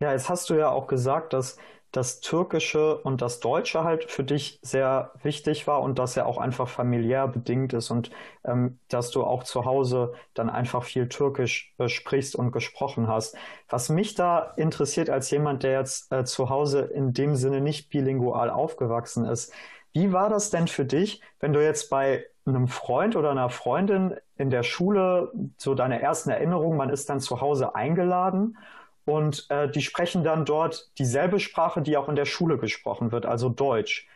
Ja, 0.00 0.12
jetzt 0.12 0.28
hast 0.28 0.50
du 0.50 0.54
ja 0.54 0.70
auch 0.70 0.86
gesagt, 0.86 1.32
dass 1.32 1.56
das 1.90 2.20
Türkische 2.20 2.98
und 2.98 3.22
das 3.22 3.40
Deutsche 3.40 3.82
halt 3.82 4.10
für 4.10 4.22
dich 4.22 4.58
sehr 4.62 5.12
wichtig 5.22 5.66
war 5.66 5.80
und 5.80 5.98
dass 5.98 6.16
er 6.16 6.26
auch 6.26 6.36
einfach 6.36 6.68
familiär 6.68 7.26
bedingt 7.26 7.72
ist 7.72 7.90
und 7.90 8.10
ähm, 8.44 8.78
dass 8.88 9.10
du 9.10 9.24
auch 9.24 9.42
zu 9.42 9.64
Hause 9.64 10.12
dann 10.34 10.50
einfach 10.50 10.84
viel 10.84 11.08
Türkisch 11.08 11.74
äh, 11.78 11.88
sprichst 11.88 12.36
und 12.36 12.52
gesprochen 12.52 13.08
hast. 13.08 13.36
Was 13.68 13.88
mich 13.88 14.14
da 14.14 14.52
interessiert 14.56 15.08
als 15.08 15.30
jemand, 15.30 15.62
der 15.62 15.78
jetzt 15.78 16.12
äh, 16.12 16.24
zu 16.24 16.50
Hause 16.50 16.80
in 16.80 17.14
dem 17.14 17.36
Sinne 17.36 17.62
nicht 17.62 17.88
bilingual 17.88 18.50
aufgewachsen 18.50 19.24
ist, 19.24 19.52
wie 19.94 20.12
war 20.12 20.28
das 20.28 20.50
denn 20.50 20.68
für 20.68 20.84
dich, 20.84 21.22
wenn 21.40 21.54
du 21.54 21.64
jetzt 21.64 21.88
bei 21.88 22.26
einem 22.48 22.68
Freund 22.68 23.16
oder 23.16 23.30
einer 23.30 23.50
Freundin 23.50 24.14
in 24.36 24.50
der 24.50 24.62
Schule 24.62 25.32
so 25.56 25.74
deine 25.74 26.00
ersten 26.00 26.30
Erinnerungen, 26.30 26.76
man 26.76 26.90
ist 26.90 27.08
dann 27.10 27.20
zu 27.20 27.40
Hause 27.40 27.74
eingeladen 27.74 28.56
und 29.04 29.46
äh, 29.50 29.70
die 29.70 29.82
sprechen 29.82 30.22
dann 30.22 30.44
dort 30.44 30.90
dieselbe 30.98 31.40
Sprache, 31.40 31.82
die 31.82 31.96
auch 31.96 32.08
in 32.08 32.16
der 32.16 32.26
Schule 32.26 32.58
gesprochen 32.58 33.12
wird, 33.12 33.26
also 33.26 33.48
Deutsch. 33.48 34.06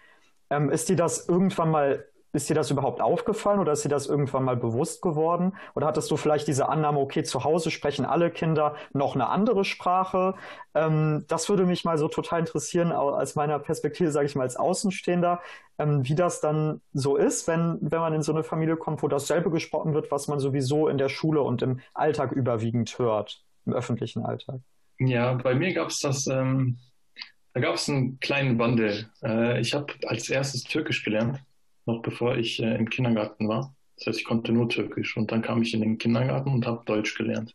Ähm, 0.51 0.71
ist 0.71 0.89
dir 0.89 0.97
das 0.97 1.29
irgendwann 1.29 1.71
mal 1.71 2.07
ist 2.33 2.49
dir 2.49 2.55
das 2.55 2.71
überhaupt 2.71 3.01
aufgefallen 3.01 3.61
oder 3.61 3.73
ist 3.73 3.85
dir 3.85 3.91
das 3.91 4.07
irgendwann 4.07 4.45
mal 4.45 4.57
bewusst 4.57 5.03
geworden? 5.03 5.55
Oder 5.75 5.87
hattest 5.87 6.11
du 6.11 6.17
vielleicht 6.17 6.49
diese 6.49 6.69
Annahme, 6.69 6.99
okay, 6.99 7.23
zu 7.23 7.45
Hause 7.45 7.71
sprechen 7.71 8.05
alle 8.05 8.31
Kinder 8.31 8.75
noch 8.93 9.15
eine 9.15 9.29
andere 9.29 9.65
Sprache? 9.65 10.35
Ähm, 10.75 11.25
das 11.29 11.49
würde 11.49 11.67
mich 11.67 11.85
mal 11.85 11.99
so 11.99 12.09
total 12.09 12.41
interessieren, 12.41 12.91
aus 12.93 13.35
meiner 13.35 13.59
Perspektive, 13.59 14.11
sage 14.11 14.27
ich 14.27 14.35
mal, 14.35 14.45
als 14.45 14.57
Außenstehender, 14.57 15.41
ähm, 15.79 16.09
wie 16.09 16.15
das 16.15 16.41
dann 16.41 16.81
so 16.95 17.17
ist, 17.17 17.47
wenn, 17.49 17.79
wenn 17.83 18.01
man 18.01 18.15
in 18.15 18.23
so 18.23 18.33
eine 18.33 18.45
Familie 18.45 18.77
kommt, 18.77 19.03
wo 19.03 19.09
dasselbe 19.09 19.51
gesprochen 19.51 19.93
wird, 19.93 20.11
was 20.11 20.29
man 20.29 20.41
sowieso 20.41 20.89
in 20.89 20.97
der 20.97 21.11
Schule 21.11 21.43
und 21.43 21.61
im 21.61 21.81
Alltag 21.93 22.33
überwiegend 22.33 22.99
hört, 22.99 23.45
im 23.67 23.75
öffentlichen 23.75 24.25
Alltag. 24.25 24.61
Ja, 24.99 25.35
bei 25.35 25.55
mir 25.55 25.75
gab 25.75 25.89
es 25.89 26.01
das, 26.01 26.27
ähm, 26.27 26.79
da 27.53 27.61
gab 27.61 27.75
es 27.75 27.91
einen 27.91 28.19
kleinen 28.21 28.59
Wandel. 28.59 29.11
Äh, 29.23 29.61
ich 29.61 29.75
habe 29.75 29.93
als 30.07 30.31
erstes 30.31 30.65
Türkisch 30.65 31.05
gelernt 31.05 31.39
noch 31.87 32.03
bevor 32.03 32.37
ich 32.37 32.63
äh, 32.63 32.77
im 32.77 32.89
Kindergarten 32.89 33.49
war. 33.49 33.75
Das 33.97 34.07
heißt, 34.07 34.21
ich 34.21 34.25
konnte 34.25 34.53
nur 34.53 34.69
Türkisch. 34.69 35.17
Und 35.17 35.31
dann 35.31 35.43
kam 35.43 35.63
ich 35.63 35.75
in 35.75 35.81
den 35.81 35.99
Kindergarten 35.99 36.51
und 36.51 36.67
habe 36.67 36.85
Deutsch 36.85 37.17
gelernt. 37.17 37.55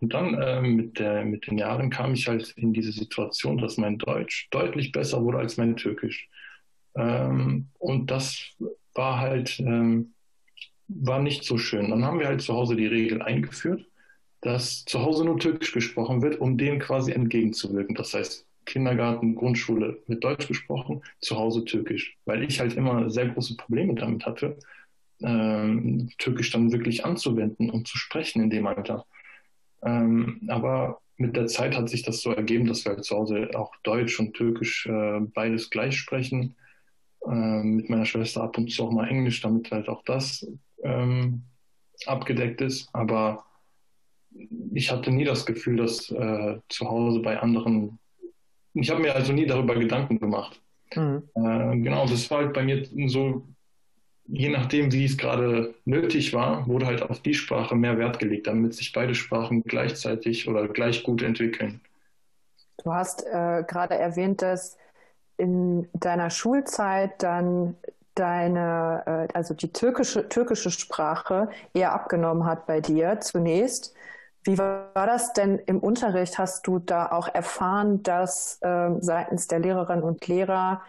Und 0.00 0.12
dann 0.12 0.34
äh, 0.34 0.60
mit, 0.60 0.98
der, 0.98 1.24
mit 1.24 1.46
den 1.46 1.58
Jahren 1.58 1.90
kam 1.90 2.12
ich 2.12 2.28
halt 2.28 2.50
in 2.56 2.72
diese 2.72 2.92
Situation, 2.92 3.58
dass 3.58 3.78
mein 3.78 3.98
Deutsch 3.98 4.48
deutlich 4.50 4.92
besser 4.92 5.22
wurde 5.22 5.38
als 5.38 5.56
mein 5.56 5.76
Türkisch. 5.76 6.28
Ähm, 6.94 7.68
und 7.78 8.10
das 8.10 8.56
war 8.94 9.20
halt, 9.20 9.58
ähm, 9.60 10.12
war 10.88 11.20
nicht 11.20 11.44
so 11.44 11.58
schön. 11.58 11.90
Dann 11.90 12.04
haben 12.04 12.18
wir 12.18 12.28
halt 12.28 12.42
zu 12.42 12.54
Hause 12.54 12.76
die 12.76 12.86
Regel 12.86 13.22
eingeführt, 13.22 13.86
dass 14.40 14.84
zu 14.84 15.00
Hause 15.00 15.24
nur 15.24 15.38
Türkisch 15.38 15.72
gesprochen 15.72 16.22
wird, 16.22 16.40
um 16.40 16.58
dem 16.58 16.78
quasi 16.78 17.12
entgegenzuwirken. 17.12 17.94
Das 17.94 18.14
heißt, 18.14 18.45
Kindergarten, 18.66 19.34
Grundschule 19.34 20.02
mit 20.06 20.22
Deutsch 20.22 20.48
gesprochen, 20.48 21.02
zu 21.20 21.36
Hause 21.36 21.64
Türkisch, 21.64 22.16
weil 22.26 22.42
ich 22.42 22.60
halt 22.60 22.74
immer 22.74 23.08
sehr 23.10 23.28
große 23.28 23.56
Probleme 23.56 23.94
damit 23.94 24.26
hatte, 24.26 24.58
ähm, 25.22 26.10
Türkisch 26.18 26.50
dann 26.50 26.72
wirklich 26.72 27.04
anzuwenden 27.04 27.70
und 27.70 27.88
zu 27.88 27.96
sprechen 27.96 28.42
in 28.42 28.50
dem 28.50 28.66
Alter. 28.66 29.06
Ähm, 29.82 30.42
aber 30.48 31.00
mit 31.16 31.36
der 31.36 31.46
Zeit 31.46 31.76
hat 31.76 31.88
sich 31.88 32.02
das 32.02 32.20
so 32.20 32.32
ergeben, 32.32 32.66
dass 32.66 32.84
wir 32.84 32.92
halt 32.92 33.04
zu 33.04 33.16
Hause 33.16 33.50
auch 33.54 33.74
Deutsch 33.82 34.20
und 34.20 34.34
Türkisch 34.34 34.86
äh, 34.86 35.20
beides 35.20 35.70
gleich 35.70 35.96
sprechen. 35.96 36.56
Äh, 37.26 37.62
mit 37.62 37.88
meiner 37.88 38.04
Schwester 38.04 38.42
ab 38.42 38.58
und 38.58 38.70
zu 38.70 38.84
auch 38.84 38.92
mal 38.92 39.08
Englisch, 39.08 39.40
damit 39.40 39.70
halt 39.70 39.88
auch 39.88 40.02
das 40.04 40.46
ähm, 40.82 41.42
abgedeckt 42.04 42.60
ist. 42.60 42.88
Aber 42.92 43.44
ich 44.74 44.90
hatte 44.90 45.10
nie 45.10 45.24
das 45.24 45.46
Gefühl, 45.46 45.76
dass 45.76 46.10
äh, 46.10 46.58
zu 46.68 46.88
Hause 46.88 47.20
bei 47.20 47.40
anderen 47.40 47.98
ich 48.82 48.90
habe 48.90 49.00
mir 49.00 49.14
also 49.14 49.32
nie 49.32 49.46
darüber 49.46 49.74
Gedanken 49.74 50.18
gemacht. 50.18 50.60
Mhm. 50.94 51.22
Äh, 51.34 51.76
genau, 51.78 52.06
das 52.06 52.30
war 52.30 52.38
halt 52.38 52.52
bei 52.52 52.62
mir 52.62 52.86
so, 53.08 53.42
je 54.26 54.48
nachdem, 54.48 54.92
wie 54.92 55.04
es 55.04 55.16
gerade 55.16 55.74
nötig 55.84 56.32
war, 56.32 56.66
wurde 56.66 56.86
halt 56.86 57.02
auf 57.02 57.20
die 57.20 57.34
Sprache 57.34 57.74
mehr 57.74 57.98
Wert 57.98 58.18
gelegt, 58.18 58.46
damit 58.46 58.74
sich 58.74 58.92
beide 58.92 59.14
Sprachen 59.14 59.62
gleichzeitig 59.62 60.48
oder 60.48 60.68
gleich 60.68 61.02
gut 61.02 61.22
entwickeln. 61.22 61.80
Du 62.82 62.92
hast 62.92 63.24
äh, 63.24 63.64
gerade 63.66 63.94
erwähnt, 63.94 64.42
dass 64.42 64.76
in 65.38 65.88
deiner 65.92 66.30
Schulzeit 66.30 67.22
dann 67.22 67.76
deine, 68.14 69.02
äh, 69.06 69.32
also 69.34 69.54
die 69.54 69.72
türkische, 69.72 70.28
türkische 70.28 70.70
Sprache 70.70 71.48
eher 71.74 71.92
abgenommen 71.92 72.44
hat 72.44 72.66
bei 72.66 72.80
dir 72.80 73.20
zunächst. 73.20 73.94
Wie 74.46 74.58
war 74.58 74.92
das 74.94 75.32
denn 75.32 75.58
im 75.66 75.80
Unterricht? 75.80 76.38
Hast 76.38 76.66
du 76.68 76.78
da 76.78 77.10
auch 77.10 77.26
erfahren, 77.26 78.02
dass 78.04 78.58
äh, 78.62 78.90
seitens 79.00 79.48
der 79.48 79.58
Lehrerinnen 79.58 80.04
und 80.04 80.26
Lehrer 80.28 80.82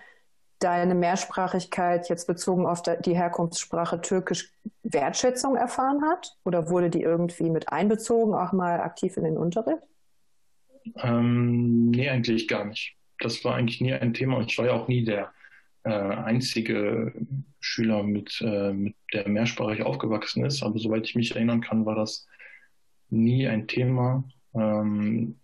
deine 0.60 0.94
Mehrsprachigkeit 0.94 2.08
jetzt 2.10 2.28
bezogen 2.28 2.68
auf 2.68 2.84
die 2.84 3.16
Herkunftssprache 3.16 4.02
Türkisch 4.02 4.52
Wertschätzung 4.84 5.56
erfahren 5.56 6.04
hat? 6.04 6.38
Oder 6.46 6.70
wurde 6.70 6.92
die 6.92 7.02
irgendwie 7.02 7.50
mit 7.50 7.72
einbezogen, 7.72 8.36
auch 8.36 8.54
mal 8.54 8.80
aktiv 8.80 9.18
in 9.18 9.24
den 9.24 9.38
Unterricht? 9.38 9.82
Ähm, 10.98 11.90
nee, 11.90 12.10
eigentlich 12.10 12.48
gar 12.48 12.66
nicht. 12.66 12.96
Das 13.20 13.44
war 13.44 13.56
eigentlich 13.56 13.82
nie 13.82 13.94
ein 13.94 14.14
Thema 14.14 14.38
und 14.38 14.52
ich 14.52 14.58
war 14.60 14.68
ja 14.68 14.74
auch 14.74 14.88
nie 14.88 15.04
der 15.04 15.32
äh, 15.84 15.90
einzige 15.90 17.14
Schüler, 17.60 18.04
mit, 18.04 18.40
äh, 18.42 18.72
mit 18.72 18.96
der 19.14 19.28
mehrsprachig 19.28 19.82
aufgewachsen 19.82 20.46
ist. 20.46 20.62
Aber 20.62 20.78
soweit 20.78 21.06
ich 21.06 21.16
mich 21.16 21.36
erinnern 21.36 21.62
kann, 21.62 21.86
war 21.86 21.96
das 21.96 22.28
nie 23.10 23.48
ein 23.48 23.68
Thema. 23.68 24.24
Ähm, 24.54 25.36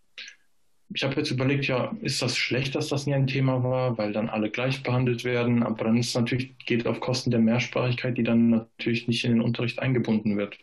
ich 0.93 1.03
habe 1.03 1.15
jetzt 1.15 1.31
überlegt, 1.31 1.65
ja, 1.65 1.95
ist 2.01 2.21
das 2.21 2.37
schlecht, 2.37 2.75
dass 2.75 2.89
das 2.89 3.07
nie 3.07 3.15
ein 3.15 3.27
Thema 3.27 3.63
war, 3.63 3.97
weil 3.97 4.13
dann 4.13 4.29
alle 4.29 4.51
gleich 4.51 4.83
behandelt 4.83 5.23
werden, 5.23 5.63
aber 5.63 5.85
dann 5.85 5.97
ist 5.97 6.09
es 6.09 6.15
natürlich, 6.15 6.57
geht 6.65 6.85
auf 6.85 6.99
Kosten 6.99 7.31
der 7.31 7.39
Mehrsprachigkeit, 7.39 8.17
die 8.17 8.23
dann 8.23 8.49
natürlich 8.49 9.07
nicht 9.07 9.23
in 9.25 9.31
den 9.31 9.41
Unterricht 9.41 9.79
eingebunden 9.79 10.37
wird. 10.37 10.57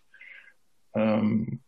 Ähm, 0.95 1.61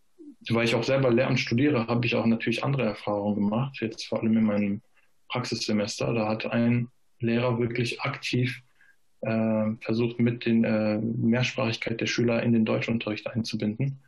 weil 0.48 0.64
ich 0.64 0.74
auch 0.74 0.82
selber 0.82 1.10
Lehramt 1.10 1.40
studiere, 1.40 1.86
habe 1.86 2.06
ich 2.06 2.14
auch 2.14 2.26
natürlich 2.26 2.64
andere 2.64 2.84
Erfahrungen 2.84 3.36
gemacht, 3.36 3.78
jetzt 3.80 4.06
vor 4.06 4.20
allem 4.20 4.36
in 4.36 4.44
meinem 4.44 4.82
Praxissemester. 5.28 6.12
Da 6.12 6.28
hat 6.28 6.46
ein 6.46 6.88
Lehrer 7.20 7.58
wirklich 7.58 8.00
aktiv 8.00 8.62
äh, 9.20 9.70
versucht, 9.80 10.18
mit 10.18 10.46
den 10.46 10.64
äh, 10.64 10.98
Mehrsprachigkeit 10.98 12.00
der 12.00 12.06
Schüler 12.06 12.42
in 12.42 12.52
den 12.52 12.64
Deutschunterricht 12.64 13.26
einzubinden. 13.28 14.00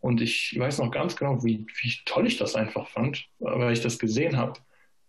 Und 0.00 0.20
ich 0.20 0.58
weiß 0.58 0.78
noch 0.78 0.90
ganz 0.90 1.16
genau, 1.16 1.44
wie, 1.44 1.66
wie 1.82 1.92
toll 2.06 2.26
ich 2.26 2.38
das 2.38 2.54
einfach 2.54 2.88
fand, 2.88 3.26
weil 3.38 3.72
ich 3.72 3.82
das 3.82 3.98
gesehen 3.98 4.36
habe. 4.36 4.54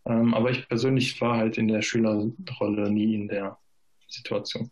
Ähm, 0.05 0.33
aber 0.33 0.51
ich 0.51 0.67
persönlich 0.67 1.19
war 1.21 1.37
halt 1.37 1.57
in 1.57 1.67
der 1.67 1.81
Schülerrolle 1.81 2.91
nie 2.91 3.15
in 3.15 3.27
der 3.27 3.57
Situation. 4.07 4.71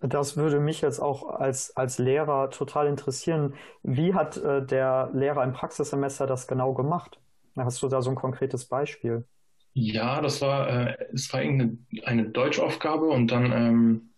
Das 0.00 0.36
würde 0.36 0.58
mich 0.58 0.80
jetzt 0.80 1.00
auch 1.00 1.28
als, 1.28 1.76
als 1.76 1.98
Lehrer 1.98 2.50
total 2.50 2.88
interessieren. 2.88 3.54
Wie 3.82 4.14
hat 4.14 4.36
äh, 4.36 4.64
der 4.64 5.10
Lehrer 5.14 5.44
im 5.44 5.52
Praxissemester 5.52 6.26
das 6.26 6.48
genau 6.48 6.74
gemacht? 6.74 7.20
Hast 7.56 7.82
du 7.82 7.88
da 7.88 8.02
so 8.02 8.10
ein 8.10 8.16
konkretes 8.16 8.64
Beispiel? 8.64 9.24
Ja, 9.74 10.20
das 10.20 10.42
war, 10.42 10.68
äh, 10.68 10.96
es 11.12 11.32
war 11.32 11.40
eine, 11.40 11.78
eine 12.04 12.28
Deutschaufgabe 12.28 13.06
und 13.06 13.30
dann 13.30 13.52
ähm, 13.52 14.10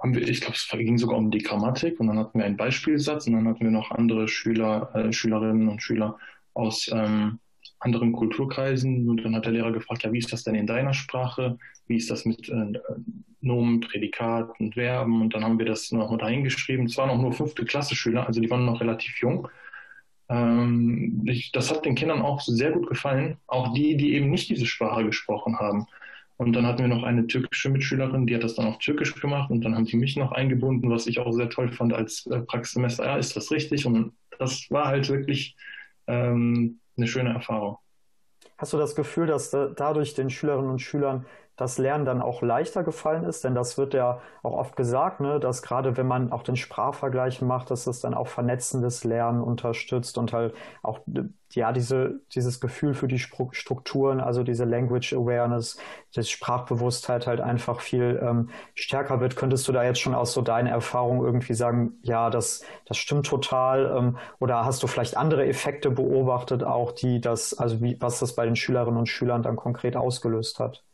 haben 0.00 0.14
wir, 0.14 0.26
ich 0.26 0.40
glaube, 0.40 0.56
es 0.56 0.68
ging 0.68 0.98
sogar 0.98 1.18
um 1.18 1.30
die 1.30 1.38
Grammatik 1.38 2.00
und 2.00 2.06
dann 2.08 2.18
hatten 2.18 2.38
wir 2.38 2.44
einen 2.44 2.56
Beispielsatz 2.56 3.26
und 3.26 3.34
dann 3.34 3.48
hatten 3.48 3.64
wir 3.64 3.70
noch 3.70 3.90
andere 3.90 4.28
Schüler, 4.28 4.90
äh, 4.94 5.12
Schülerinnen 5.12 5.68
und 5.68 5.82
Schüler 5.82 6.18
aus 6.54 6.90
ähm, 6.92 7.38
anderen 7.80 8.12
Kulturkreisen. 8.12 9.08
Und 9.08 9.24
dann 9.24 9.34
hat 9.34 9.46
der 9.46 9.52
Lehrer 9.52 9.72
gefragt, 9.72 10.04
ja, 10.04 10.12
wie 10.12 10.18
ist 10.18 10.32
das 10.32 10.44
denn 10.44 10.54
in 10.54 10.66
deiner 10.66 10.94
Sprache? 10.94 11.58
Wie 11.86 11.96
ist 11.96 12.10
das 12.10 12.24
mit 12.24 12.48
äh, 12.48 12.72
Nomen, 13.40 13.80
Prädikat 13.80 14.58
und 14.60 14.74
Verben? 14.74 15.20
Und 15.22 15.34
dann 15.34 15.44
haben 15.44 15.58
wir 15.58 15.66
das 15.66 15.90
noch 15.90 16.10
mal 16.10 16.30
hingeschrieben. 16.30 16.86
Es 16.86 16.96
waren 16.96 17.10
auch 17.10 17.20
nur 17.20 17.32
fünfte 17.32 17.64
Klasse 17.64 17.96
Schüler, 17.96 18.26
also 18.26 18.40
die 18.40 18.50
waren 18.50 18.66
noch 18.66 18.80
relativ 18.80 19.20
jung. 19.20 19.48
Ähm, 20.28 21.22
ich, 21.26 21.52
das 21.52 21.70
hat 21.70 21.84
den 21.84 21.94
Kindern 21.94 22.22
auch 22.22 22.40
sehr 22.40 22.70
gut 22.70 22.88
gefallen, 22.88 23.36
auch 23.46 23.72
die, 23.74 23.96
die 23.96 24.14
eben 24.14 24.30
nicht 24.30 24.48
diese 24.48 24.66
Sprache 24.66 25.04
gesprochen 25.04 25.58
haben. 25.58 25.86
Und 26.40 26.54
dann 26.54 26.64
hatten 26.64 26.78
wir 26.78 26.88
noch 26.88 27.02
eine 27.02 27.26
türkische 27.26 27.68
Mitschülerin, 27.68 28.26
die 28.26 28.34
hat 28.34 28.42
das 28.42 28.54
dann 28.54 28.64
auf 28.64 28.78
Türkisch 28.78 29.14
gemacht 29.14 29.50
und 29.50 29.60
dann 29.62 29.74
haben 29.74 29.84
sie 29.84 29.98
mich 29.98 30.16
noch 30.16 30.32
eingebunden, 30.32 30.88
was 30.88 31.06
ich 31.06 31.18
auch 31.18 31.32
sehr 31.32 31.50
toll 31.50 31.70
fand 31.70 31.92
als 31.92 32.24
äh, 32.28 32.40
Praxissemester. 32.40 33.04
Ja, 33.04 33.18
ist 33.18 33.36
das 33.36 33.50
richtig? 33.50 33.84
Und 33.84 34.14
das 34.38 34.70
war 34.70 34.86
halt 34.86 35.10
wirklich 35.10 35.54
ähm, 36.06 36.80
eine 36.96 37.06
schöne 37.06 37.34
Erfahrung. 37.34 37.76
Hast 38.56 38.72
du 38.72 38.78
das 38.78 38.94
Gefühl, 38.94 39.26
dass 39.26 39.50
dadurch 39.50 40.14
den 40.14 40.30
Schülerinnen 40.30 40.70
und 40.70 40.78
Schülern 40.78 41.26
das 41.60 41.78
Lernen 41.78 42.04
dann 42.04 42.22
auch 42.22 42.42
leichter 42.42 42.82
gefallen 42.82 43.24
ist? 43.24 43.44
Denn 43.44 43.54
das 43.54 43.78
wird 43.78 43.94
ja 43.94 44.20
auch 44.42 44.54
oft 44.54 44.76
gesagt, 44.76 45.20
ne, 45.20 45.38
dass 45.40 45.62
gerade 45.62 45.96
wenn 45.96 46.06
man 46.06 46.32
auch 46.32 46.42
den 46.42 46.56
Sprachvergleich 46.56 47.42
macht, 47.42 47.70
dass 47.70 47.84
das 47.84 48.00
dann 48.00 48.14
auch 48.14 48.28
vernetzendes 48.28 49.04
Lernen 49.04 49.42
unterstützt 49.42 50.18
und 50.18 50.32
halt 50.32 50.54
auch 50.82 51.00
ja 51.54 51.72
diese, 51.72 52.20
dieses 52.34 52.60
Gefühl 52.60 52.94
für 52.94 53.08
die 53.08 53.18
Strukturen, 53.18 54.20
also 54.20 54.42
diese 54.42 54.64
Language 54.64 55.12
Awareness, 55.12 55.78
das 56.14 56.28
Sprachbewusstheit 56.30 57.26
halt 57.26 57.40
einfach 57.40 57.80
viel 57.80 58.20
ähm, 58.22 58.50
stärker 58.74 59.20
wird. 59.20 59.36
Könntest 59.36 59.66
du 59.68 59.72
da 59.72 59.84
jetzt 59.84 60.00
schon 60.00 60.14
aus 60.14 60.32
so 60.32 60.42
deiner 60.42 60.70
Erfahrung 60.70 61.24
irgendwie 61.24 61.54
sagen, 61.54 61.98
ja, 62.02 62.30
das, 62.30 62.62
das 62.86 62.96
stimmt 62.96 63.26
total? 63.26 63.94
Ähm, 63.96 64.18
oder 64.38 64.64
hast 64.64 64.82
du 64.82 64.86
vielleicht 64.86 65.16
andere 65.16 65.46
Effekte 65.46 65.90
beobachtet, 65.90 66.64
auch 66.64 66.92
die 66.92 67.20
das, 67.20 67.54
also 67.54 67.80
wie, 67.82 67.96
was 68.00 68.18
das 68.20 68.34
bei 68.34 68.44
den 68.44 68.56
Schülerinnen 68.56 68.98
und 68.98 69.08
Schülern 69.08 69.42
dann 69.42 69.56
konkret 69.56 69.96
ausgelöst 69.96 70.58
hat? 70.60 70.84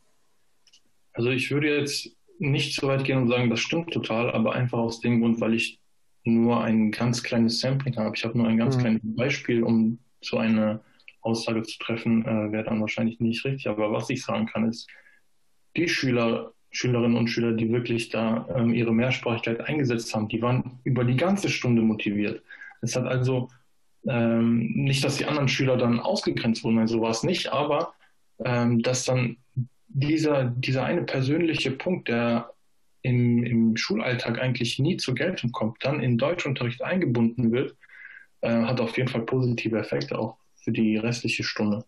Also 1.16 1.30
ich 1.30 1.50
würde 1.50 1.75
jetzt 1.75 2.11
nicht 2.38 2.78
so 2.78 2.88
weit 2.88 3.04
gehen 3.04 3.18
und 3.18 3.28
sagen, 3.28 3.49
das 3.49 3.61
stimmt 3.61 3.92
total, 3.92 4.30
aber 4.30 4.52
einfach 4.52 4.78
aus 4.78 5.00
dem 5.00 5.20
Grund, 5.20 5.40
weil 5.40 5.54
ich 5.54 5.80
nur 6.25 6.62
ein 6.62 6.90
ganz 6.90 7.23
kleines 7.23 7.61
Sampling 7.61 7.96
habe. 7.96 8.14
Ich 8.14 8.25
habe 8.25 8.37
nur 8.37 8.46
ein 8.46 8.58
ganz 8.58 8.76
mhm. 8.76 8.80
kleines 8.80 9.02
Beispiel, 9.02 9.62
um 9.62 9.99
so 10.20 10.37
eine 10.37 10.80
Aussage 11.23 11.62
zu 11.62 11.78
treffen, 11.78 12.25
äh, 12.26 12.52
wäre 12.52 12.64
dann 12.64 12.80
wahrscheinlich 12.80 13.18
nicht 13.18 13.44
richtig. 13.44 13.68
Aber 13.68 13.92
was 13.92 14.11
ich 14.11 14.23
sagen 14.23 14.46
kann, 14.46 14.68
ist, 14.68 14.88
die 15.76 15.88
Schüler, 15.88 16.52
Schülerinnen 16.70 17.16
und 17.16 17.28
Schüler, 17.28 17.52
die 17.52 17.73
wirklich 17.73 18.11
da 18.11 18.46
ähm, 18.54 18.75
ihre 18.75 18.92
Mehrsprachigkeit 18.92 19.61
eingesetzt 19.61 20.14
haben, 20.14 20.28
die 20.28 20.42
waren 20.42 20.78
über 20.85 21.04
die 21.04 21.16
ganze 21.16 21.49
Stunde 21.49 21.80
motiviert. 21.80 22.42
Es 22.82 22.94
hat 22.94 23.06
also 23.06 23.49
ähm, 24.06 24.73
nicht, 24.75 25.02
dass 25.02 25.17
die 25.17 25.25
anderen 25.25 25.49
Schüler 25.49 25.76
dann 25.76 26.00
ausgegrenzt 26.00 26.62
wurden, 26.64 26.78
also 26.78 27.00
war 27.00 27.10
es 27.10 27.23
nicht, 27.23 27.52
aber 27.52 27.95
ähm, 28.45 28.82
dass 28.82 29.04
dann 29.04 29.38
dieser, 29.88 30.44
dieser 30.44 30.84
eine 30.84 31.02
persönliche 31.02 31.70
Punkt, 31.70 32.08
der 32.08 32.50
im, 33.02 33.44
im 33.44 33.76
Schulalltag 33.76 34.40
eigentlich 34.40 34.78
nie 34.78 34.96
zur 34.96 35.14
Geltung 35.14 35.52
kommt, 35.52 35.84
dann 35.84 36.00
in 36.00 36.18
Deutschunterricht 36.18 36.82
eingebunden 36.82 37.52
wird, 37.52 37.76
äh, 38.40 38.50
hat 38.50 38.80
auf 38.80 38.96
jeden 38.96 39.08
Fall 39.08 39.22
positive 39.22 39.78
Effekte 39.78 40.18
auch 40.18 40.36
für 40.56 40.72
die 40.72 40.96
restliche 40.96 41.44
Stunde. 41.44 41.84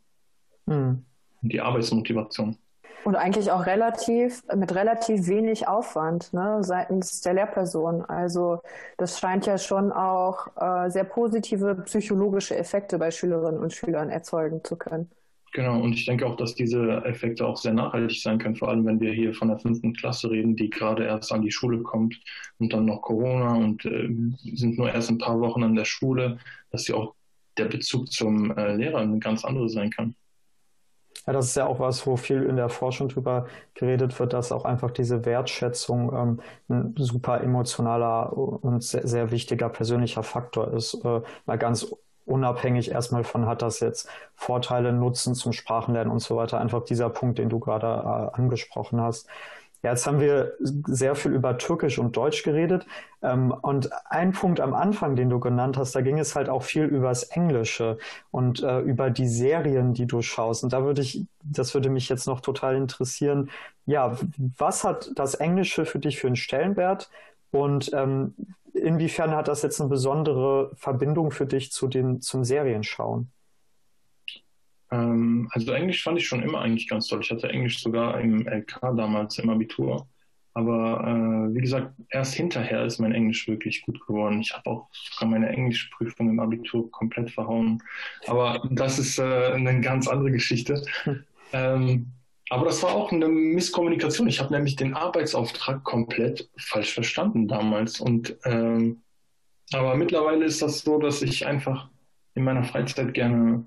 Mhm. 0.66 1.04
Die 1.42 1.60
Arbeitsmotivation. 1.60 2.56
Und 3.04 3.16
eigentlich 3.16 3.50
auch 3.50 3.64
relativ, 3.64 4.42
mit 4.54 4.74
relativ 4.74 5.28
wenig 5.28 5.68
Aufwand 5.68 6.32
ne, 6.32 6.58
seitens 6.62 7.20
der 7.20 7.34
Lehrperson. 7.34 8.04
Also 8.04 8.60
das 8.96 9.18
scheint 9.18 9.46
ja 9.46 9.56
schon 9.56 9.92
auch 9.92 10.48
äh, 10.56 10.90
sehr 10.90 11.04
positive 11.04 11.76
psychologische 11.86 12.56
Effekte 12.56 12.98
bei 12.98 13.10
Schülerinnen 13.10 13.60
und 13.60 13.72
Schülern 13.72 14.10
erzeugen 14.10 14.62
zu 14.64 14.76
können. 14.76 15.10
Genau, 15.52 15.80
und 15.80 15.94
ich 15.94 16.04
denke 16.04 16.26
auch, 16.26 16.36
dass 16.36 16.54
diese 16.54 17.04
Effekte 17.04 17.46
auch 17.46 17.56
sehr 17.56 17.72
nachhaltig 17.72 18.20
sein 18.20 18.38
können, 18.38 18.56
vor 18.56 18.68
allem 18.68 18.84
wenn 18.84 19.00
wir 19.00 19.12
hier 19.12 19.32
von 19.32 19.48
der 19.48 19.58
fünften 19.58 19.94
Klasse 19.94 20.30
reden, 20.30 20.56
die 20.56 20.68
gerade 20.68 21.04
erst 21.04 21.32
an 21.32 21.42
die 21.42 21.50
Schule 21.50 21.82
kommt 21.82 22.20
und 22.58 22.72
dann 22.72 22.84
noch 22.84 23.00
Corona 23.00 23.54
und 23.54 23.84
äh, 23.86 24.08
sind 24.54 24.76
nur 24.76 24.92
erst 24.92 25.10
ein 25.10 25.18
paar 25.18 25.40
Wochen 25.40 25.62
an 25.62 25.74
der 25.74 25.86
Schule, 25.86 26.38
dass 26.70 26.84
sie 26.84 26.92
auch 26.92 27.14
der 27.56 27.64
Bezug 27.64 28.12
zum 28.12 28.56
äh, 28.56 28.76
Lehrer 28.76 28.98
ein 28.98 29.20
ganz 29.20 29.44
anderes 29.44 29.72
sein 29.72 29.90
kann. 29.90 30.14
Ja, 31.26 31.32
das 31.32 31.48
ist 31.48 31.56
ja 31.56 31.66
auch 31.66 31.80
was, 31.80 32.06
wo 32.06 32.16
viel 32.16 32.42
in 32.44 32.56
der 32.56 32.68
Forschung 32.68 33.08
drüber 33.08 33.46
geredet 33.74 34.18
wird, 34.18 34.32
dass 34.32 34.52
auch 34.52 34.64
einfach 34.64 34.90
diese 34.90 35.24
Wertschätzung 35.24 36.12
ähm, 36.14 36.40
ein 36.68 36.94
super 36.96 37.42
emotionaler 37.42 38.32
und 38.36 38.82
sehr, 38.82 39.06
sehr 39.06 39.30
wichtiger 39.30 39.68
persönlicher 39.68 40.22
Faktor 40.22 40.72
ist. 40.72 40.94
Äh, 41.04 41.20
mal 41.44 41.58
ganz 41.58 41.94
unabhängig 42.28 42.90
erstmal 42.90 43.24
von 43.24 43.46
hat 43.46 43.62
das 43.62 43.80
jetzt 43.80 44.08
Vorteile, 44.34 44.92
Nutzen 44.92 45.34
zum 45.34 45.52
Sprachenlernen 45.52 46.12
und 46.12 46.20
so 46.20 46.36
weiter. 46.36 46.60
Einfach 46.60 46.84
dieser 46.84 47.10
Punkt, 47.10 47.38
den 47.38 47.48
du 47.48 47.58
gerade 47.58 47.86
äh, 47.86 48.36
angesprochen 48.36 49.00
hast. 49.00 49.28
Ja, 49.82 49.90
jetzt 49.90 50.08
haben 50.08 50.18
wir 50.18 50.54
sehr 50.86 51.14
viel 51.14 51.32
über 51.32 51.56
Türkisch 51.56 52.00
und 52.00 52.16
Deutsch 52.16 52.42
geredet. 52.42 52.84
Ähm, 53.22 53.52
und 53.52 53.90
ein 54.10 54.32
Punkt 54.32 54.60
am 54.60 54.74
Anfang, 54.74 55.14
den 55.14 55.30
du 55.30 55.38
genannt 55.38 55.76
hast, 55.76 55.94
da 55.94 56.00
ging 56.00 56.18
es 56.18 56.34
halt 56.34 56.48
auch 56.48 56.64
viel 56.64 56.84
übers 56.84 57.22
Englische 57.22 57.98
und 58.32 58.60
äh, 58.62 58.80
über 58.80 59.10
die 59.10 59.28
Serien, 59.28 59.94
die 59.94 60.06
du 60.06 60.20
schaust. 60.20 60.64
Und 60.64 60.72
da 60.72 60.82
würde 60.84 61.02
ich, 61.02 61.26
das 61.44 61.74
würde 61.74 61.90
mich 61.90 62.08
jetzt 62.08 62.26
noch 62.26 62.40
total 62.40 62.74
interessieren. 62.76 63.50
Ja, 63.86 64.16
was 64.58 64.82
hat 64.82 65.12
das 65.14 65.36
Englische 65.36 65.86
für 65.86 66.00
dich 66.00 66.18
für 66.18 66.26
einen 66.26 66.36
Stellenwert? 66.36 67.08
Und 67.52 67.92
ähm, 67.94 68.34
inwiefern 68.78 69.32
hat 69.32 69.48
das 69.48 69.62
jetzt 69.62 69.80
eine 69.80 69.90
besondere 69.90 70.70
Verbindung 70.74 71.30
für 71.30 71.46
dich 71.46 71.70
zu 71.72 71.88
den, 71.88 72.20
zum 72.20 72.44
Serienschauen? 72.44 73.30
Ähm, 74.90 75.48
also 75.52 75.72
Englisch 75.72 76.02
fand 76.02 76.18
ich 76.18 76.26
schon 76.26 76.42
immer 76.42 76.60
eigentlich 76.60 76.88
ganz 76.88 77.06
toll. 77.06 77.20
Ich 77.22 77.30
hatte 77.30 77.48
Englisch 77.48 77.82
sogar 77.82 78.20
im 78.20 78.46
LK 78.46 78.80
damals 78.96 79.38
im 79.38 79.50
Abitur. 79.50 80.08
Aber 80.54 81.04
äh, 81.06 81.54
wie 81.54 81.60
gesagt, 81.60 81.92
erst 82.08 82.34
hinterher 82.34 82.84
ist 82.84 82.98
mein 82.98 83.12
Englisch 83.12 83.46
wirklich 83.46 83.82
gut 83.82 84.04
geworden. 84.06 84.40
Ich 84.40 84.52
habe 84.52 84.68
auch 84.68 84.88
sogar 84.92 85.28
meine 85.28 85.50
Englischprüfung 85.50 86.30
im 86.30 86.40
Abitur 86.40 86.90
komplett 86.90 87.30
verhauen. 87.30 87.80
Aber 88.26 88.60
das 88.70 88.98
ist 88.98 89.18
äh, 89.18 89.52
eine 89.52 89.80
ganz 89.80 90.08
andere 90.08 90.32
Geschichte. 90.32 90.82
Hm. 91.04 91.24
Ähm, 91.52 92.12
aber 92.50 92.64
das 92.64 92.82
war 92.82 92.94
auch 92.94 93.12
eine 93.12 93.28
Misskommunikation. 93.28 94.28
Ich 94.28 94.40
habe 94.40 94.52
nämlich 94.52 94.76
den 94.76 94.94
Arbeitsauftrag 94.94 95.84
komplett 95.84 96.48
falsch 96.58 96.92
verstanden 96.92 97.48
damals. 97.48 98.00
Und 98.00 98.36
ähm, 98.44 99.02
aber 99.72 99.96
mittlerweile 99.96 100.44
ist 100.44 100.62
das 100.62 100.80
so, 100.80 100.98
dass 100.98 101.20
ich 101.22 101.46
einfach 101.46 101.88
in 102.34 102.44
meiner 102.44 102.64
Freizeit 102.64 103.12
gerne 103.12 103.66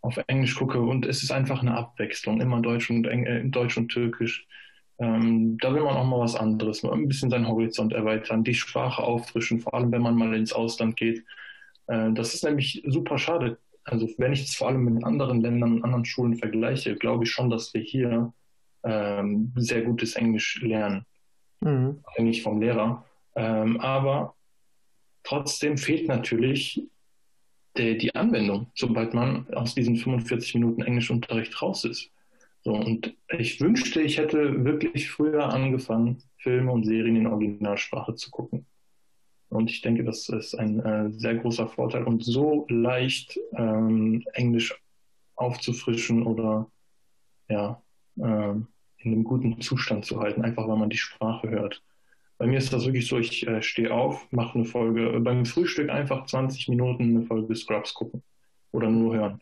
auf 0.00 0.18
Englisch 0.26 0.56
gucke 0.56 0.80
und 0.80 1.06
es 1.06 1.22
ist 1.22 1.30
einfach 1.30 1.60
eine 1.60 1.76
Abwechslung, 1.76 2.40
immer 2.40 2.60
Deutsch 2.60 2.90
und 2.90 3.06
Eng 3.06 3.24
äh, 3.24 3.44
Deutsch 3.44 3.76
und 3.76 3.88
Türkisch. 3.88 4.46
Ähm, 4.98 5.58
da 5.58 5.74
will 5.74 5.82
man 5.82 5.96
auch 5.96 6.04
mal 6.04 6.20
was 6.20 6.34
anderes, 6.34 6.82
mal 6.82 6.92
ein 6.92 7.08
bisschen 7.08 7.30
seinen 7.30 7.48
Horizont 7.48 7.92
erweitern, 7.92 8.44
die 8.44 8.54
Sprache 8.54 9.02
auffrischen, 9.02 9.60
vor 9.60 9.74
allem 9.74 9.92
wenn 9.92 10.02
man 10.02 10.16
mal 10.16 10.34
ins 10.34 10.52
Ausland 10.52 10.96
geht. 10.96 11.24
Äh, 11.86 12.12
das 12.12 12.34
ist 12.34 12.44
nämlich 12.44 12.82
super 12.86 13.18
schade. 13.18 13.58
Also 13.84 14.08
wenn 14.18 14.32
ich 14.32 14.44
es 14.44 14.54
vor 14.54 14.68
allem 14.68 14.84
mit 14.84 15.04
anderen 15.04 15.40
Ländern 15.40 15.74
und 15.74 15.84
anderen 15.84 16.04
Schulen 16.04 16.36
vergleiche, 16.36 16.94
glaube 16.96 17.24
ich 17.24 17.30
schon, 17.30 17.50
dass 17.50 17.74
wir 17.74 17.80
hier 17.80 18.32
ähm, 18.84 19.52
sehr 19.56 19.82
gutes 19.82 20.14
Englisch 20.14 20.60
lernen. 20.62 21.04
Mhm. 21.60 22.02
Eigentlich 22.16 22.42
vom 22.42 22.60
Lehrer. 22.60 23.04
Ähm, 23.34 23.80
aber 23.80 24.34
trotzdem 25.22 25.78
fehlt 25.78 26.08
natürlich 26.08 26.82
die, 27.76 27.96
die 27.96 28.14
Anwendung, 28.14 28.70
sobald 28.74 29.14
man 29.14 29.46
aus 29.54 29.74
diesen 29.74 29.96
45 29.96 30.54
Minuten 30.54 30.82
Englischunterricht 30.82 31.60
raus 31.62 31.84
ist. 31.84 32.10
So, 32.64 32.74
und 32.74 33.16
ich 33.38 33.60
wünschte, 33.60 34.02
ich 34.02 34.18
hätte 34.18 34.64
wirklich 34.64 35.10
früher 35.10 35.48
angefangen, 35.48 36.22
Filme 36.36 36.70
und 36.70 36.84
Serien 36.84 37.16
in 37.16 37.26
Originalsprache 37.26 38.14
zu 38.14 38.30
gucken. 38.30 38.61
Und 39.52 39.70
ich 39.70 39.82
denke, 39.82 40.02
das 40.02 40.30
ist 40.30 40.54
ein 40.54 40.80
äh, 40.80 41.10
sehr 41.12 41.34
großer 41.34 41.68
Vorteil 41.68 42.04
und 42.04 42.24
so 42.24 42.64
leicht 42.70 43.38
ähm, 43.54 44.24
Englisch 44.32 44.74
aufzufrischen 45.34 46.22
oder 46.22 46.70
ja, 47.48 47.82
äh, 48.16 48.22
in 48.22 48.66
einem 49.04 49.24
guten 49.24 49.60
Zustand 49.60 50.06
zu 50.06 50.20
halten, 50.20 50.42
einfach 50.42 50.66
weil 50.66 50.78
man 50.78 50.88
die 50.88 50.96
Sprache 50.96 51.50
hört. 51.50 51.82
Bei 52.38 52.46
mir 52.46 52.56
ist 52.56 52.72
das 52.72 52.86
wirklich 52.86 53.06
so, 53.06 53.18
ich 53.18 53.46
äh, 53.46 53.60
stehe 53.60 53.92
auf, 53.92 54.26
mache 54.30 54.54
eine 54.54 54.64
Folge, 54.64 55.20
beim 55.20 55.44
Frühstück 55.44 55.90
einfach 55.90 56.24
20 56.24 56.68
Minuten 56.68 57.16
eine 57.16 57.26
Folge 57.26 57.54
Scrubs 57.54 57.92
gucken 57.92 58.22
oder 58.72 58.88
nur 58.88 59.14
hören. 59.14 59.40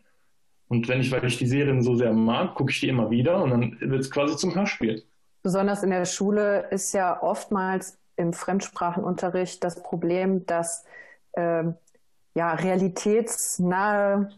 Und 0.67 0.89
wenn 0.89 1.01
ich, 1.01 1.13
weil 1.13 1.25
ich 1.25 1.39
die 1.39 1.47
Serien 1.47 1.83
so 1.83 1.95
sehr 1.95 2.13
mag, 2.13 2.57
gucke 2.57 2.73
ich 2.73 2.81
die 2.81 2.89
immer 2.89 3.11
wieder 3.11 3.43
und 3.45 3.51
dann 3.51 3.81
wird 3.81 4.01
es 4.01 4.11
quasi 4.11 4.37
zum 4.37 4.57
Hörspiel. 4.57 5.05
Besonders 5.43 5.85
in 5.85 5.91
der 5.91 6.05
Schule 6.05 6.69
ist 6.71 6.93
ja 6.93 7.23
oftmals 7.23 8.00
im 8.21 8.33
Fremdsprachenunterricht 8.33 9.65
das 9.65 9.83
Problem, 9.83 10.47
dass 10.47 10.85
ähm, 11.35 11.75
ja, 12.35 12.53
realitätsnahe 12.53 14.31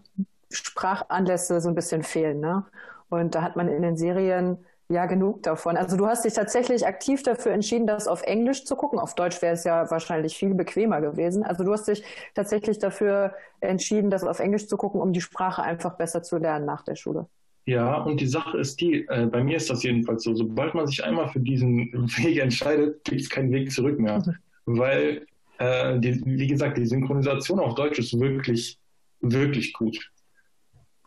Sprachanlässe 0.51 1.61
so 1.61 1.69
ein 1.69 1.75
bisschen 1.75 2.03
fehlen. 2.03 2.41
Ne? 2.41 2.65
Und 3.09 3.35
da 3.35 3.43
hat 3.43 3.57
man 3.57 3.69
in 3.69 3.83
den 3.83 3.97
Serien 3.97 4.65
ja 4.89 5.07
genug 5.07 5.43
davon. 5.43 5.77
Also 5.77 5.97
du 5.97 6.07
hast 6.07 6.25
dich 6.25 6.35
tatsächlich 6.35 6.87
aktiv 6.87 7.23
dafür 7.23 7.53
entschieden, 7.53 7.87
das 7.87 8.07
auf 8.07 8.23
Englisch 8.23 8.65
zu 8.65 8.77
gucken. 8.77 8.99
Auf 8.99 9.15
Deutsch 9.15 9.41
wäre 9.43 9.55
es 9.55 9.65
ja 9.65 9.91
wahrscheinlich 9.91 10.37
viel 10.37 10.55
bequemer 10.55 11.01
gewesen. 11.01 11.43
Also 11.45 11.65
du 11.65 11.73
hast 11.73 11.89
dich 11.89 12.05
tatsächlich 12.35 12.79
dafür 12.79 13.35
entschieden, 13.61 14.11
das 14.11 14.25
auf 14.25 14.39
Englisch 14.41 14.69
zu 14.69 14.77
gucken, 14.77 15.01
um 15.01 15.13
die 15.13 15.21
Sprache 15.21 15.63
einfach 15.63 15.97
besser 15.97 16.23
zu 16.23 16.39
lernen 16.39 16.67
nach 16.67 16.83
der 16.83 16.97
Schule. 16.97 17.27
Ja, 17.65 17.99
und 17.99 18.21
die 18.21 18.27
Sache 18.27 18.59
ist 18.59 18.81
die, 18.81 19.07
äh, 19.09 19.27
bei 19.27 19.43
mir 19.43 19.57
ist 19.57 19.71
das 19.71 19.85
jedenfalls 19.85 20.25
so, 20.25 20.35
sobald 20.35 20.75
man 20.75 20.87
sich 20.87 21.05
einmal 21.05 21.29
für 21.29 21.41
diesen 21.41 21.93
Weg 22.19 22.39
entscheidet, 22.39 23.05
gibt 23.05 23.21
es 23.21 23.31
keinen 23.31 23.53
Weg 23.53 23.71
zurück 23.71 23.99
mehr. 23.99 24.19
Mhm. 24.67 24.79
Weil, 24.79 25.27
äh, 25.59 25.99
die, 26.01 26.21
wie 26.25 26.47
gesagt, 26.47 26.79
die 26.79 26.87
Synchronisation 26.87 27.61
auf 27.61 27.75
Deutsch 27.75 27.99
ist 27.99 28.19
wirklich, 28.19 28.79
wirklich 29.21 29.73
gut. 29.73 30.11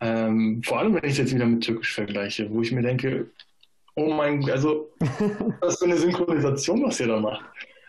Ähm, 0.00 0.62
vor 0.64 0.78
allem, 0.78 0.94
wenn 0.94 1.04
ich 1.04 1.12
es 1.12 1.18
jetzt 1.18 1.34
wieder 1.34 1.46
mit 1.46 1.62
Türkisch 1.62 1.94
vergleiche, 1.94 2.50
wo 2.50 2.62
ich 2.62 2.72
mir 2.72 2.82
denke, 2.82 3.30
oh 3.94 4.12
mein 4.12 4.40
Gott, 4.40 4.52
also 4.52 4.90
was 5.60 5.78
für 5.78 5.86
eine 5.86 5.96
Synchronisation, 5.96 6.84
was 6.84 7.00
ihr 7.00 7.08
da 7.08 7.20
macht. 7.20 7.44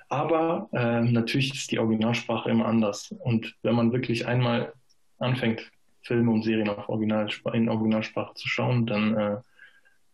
Aber 0.09 0.69
äh, 0.71 1.01
natürlich 1.01 1.53
ist 1.53 1.71
die 1.71 1.79
Originalsprache 1.79 2.49
immer 2.49 2.65
anders. 2.65 3.13
Und 3.19 3.55
wenn 3.63 3.75
man 3.75 3.91
wirklich 3.91 4.25
einmal 4.25 4.73
anfängt, 5.19 5.69
Filme 6.07 6.31
und 6.31 6.43
Serien 6.43 6.69
auf 6.69 6.89
Originalsprache, 6.89 7.57
in 7.57 7.69
Originalsprache 7.69 8.33
zu 8.35 8.47
schauen, 8.47 8.85
dann, 8.85 9.17
äh, 9.17 9.37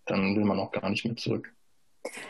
dann 0.05 0.35
will 0.35 0.43
man 0.43 0.59
auch 0.59 0.71
gar 0.71 0.89
nicht 0.89 1.05
mehr 1.05 1.15
zurück. 1.15 1.53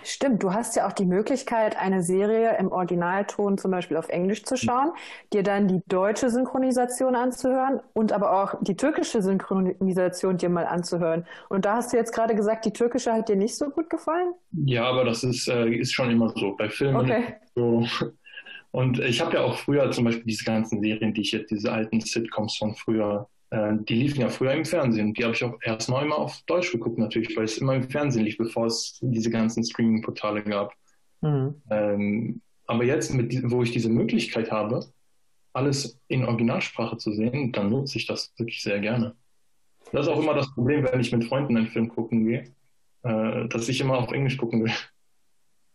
Stimmt, 0.04 0.43
du 0.43 0.54
hast 0.54 0.76
ja 0.76 0.88
auch 0.88 0.93
die 0.93 1.06
Möglichkeit, 1.06 1.76
eine 1.78 2.04
Serie 2.04 2.58
im 2.60 2.71
Originalton 2.71 3.58
zum 3.58 3.71
Beispiel 3.71 3.97
auf 3.97 4.08
Englisch 4.10 4.43
zu 4.43 4.56
schauen, 4.56 4.91
dir 5.34 5.41
dann 5.41 5.67
die 5.67 5.82
deutsche 5.88 6.30
Synchronisation 6.30 7.15
anzuhören 7.15 7.80
und 7.93 8.12
aber 8.12 8.43
auch 8.43 8.56
die 8.62 8.76
türkische 8.76 9.23
Synchronisation 9.23 10.38
dir 10.38 10.49
mal 10.49 10.67
anzuhören. 10.67 11.26
Und 11.49 11.65
da 11.65 11.78
hast 11.78 11.91
du 11.91 11.97
jetzt 11.97 12.13
gerade 12.13 12.36
gesagt, 12.36 12.65
die 12.65 12.73
türkische 12.73 13.13
hat 13.13 13.30
dir 13.30 13.36
nicht 13.36 13.56
so 13.56 13.69
gut 13.69 13.89
gefallen? 13.89 14.34
Ja, 14.52 14.86
aber 14.86 15.06
das 15.06 15.23
ist, 15.23 15.47
äh, 15.47 15.67
ist 15.69 15.93
schon 15.93 16.12
immer 16.12 16.30
so. 16.30 16.56
Bei 16.56 16.69
Filmen 16.69 16.97
okay. 16.97 17.23
so. 17.56 17.88
Und 18.71 18.99
ich 18.99 19.21
habe 19.21 19.36
ja 19.36 19.41
auch 19.41 19.58
früher 19.58 19.91
zum 19.91 20.06
Beispiel 20.06 20.26
diese 20.26 20.45
ganzen 20.45 20.82
Serien, 20.82 21.13
die 21.13 21.21
ich 21.21 21.32
jetzt, 21.32 21.52
diese 21.52 21.71
alten 21.71 22.02
Sitcoms 22.02 22.58
von 22.58 22.73
früher 22.73 23.30
die 23.54 23.96
liefen 23.96 24.22
ja 24.22 24.30
früher 24.30 24.54
im 24.54 24.66
Fernsehen. 24.66 25.13
Die 25.13 25.24
habe 25.24 25.34
ich 25.36 25.44
auch 25.44 25.58
erst 25.62 25.89
mal 25.89 26.04
immer 26.04 26.18
auf 26.18 26.42
Deutsch 26.48 26.72
geguckt, 26.72 26.98
natürlich, 26.98 27.36
weil 27.38 27.46
es 27.46 27.60
immer 27.60 27.76
im 27.76 27.89
Fernsehen 27.89 28.26
lief, 28.26 28.38
bevor 28.38 28.66
es 28.66 28.98
diese 29.02 29.30
ganzen 29.30 29.63
Streaming-Portale 29.63 30.44
gab. 30.44 30.74
Mhm. 31.22 31.62
Ähm, 31.70 32.42
aber 32.66 32.84
jetzt, 32.84 33.13
mit, 33.13 33.52
wo 33.52 33.62
ich 33.62 33.72
diese 33.72 33.89
Möglichkeit 33.89 34.52
habe, 34.52 34.86
alles 35.54 36.00
in 36.08 36.26
Originalsprache 36.26 36.98
zu 36.98 37.13
sehen, 37.13 37.52
dann 37.52 37.70
nutze 37.70 37.98
ich 37.98 38.08
das 38.08 38.34
wirklich 38.38 38.63
sehr 38.63 38.80
gerne. 38.80 39.16
Das 39.92 40.08
ist 40.08 40.12
auch 40.12 40.20
immer 40.20 40.34
das 40.34 40.52
Problem, 40.54 40.84
wenn 40.84 41.00
ich 41.00 41.12
mit 41.12 41.26
Freunden 41.26 41.56
einen 41.56 41.68
Film 41.68 41.89
gucken 41.89 42.26
gehe, 42.26 42.46
äh, 43.04 43.48
dass 43.48 43.70
ich 43.70 43.80
immer 43.80 44.00
auf 44.00 44.12
Englisch 44.12 44.38
gucken 44.38 44.63
will. 44.63 44.72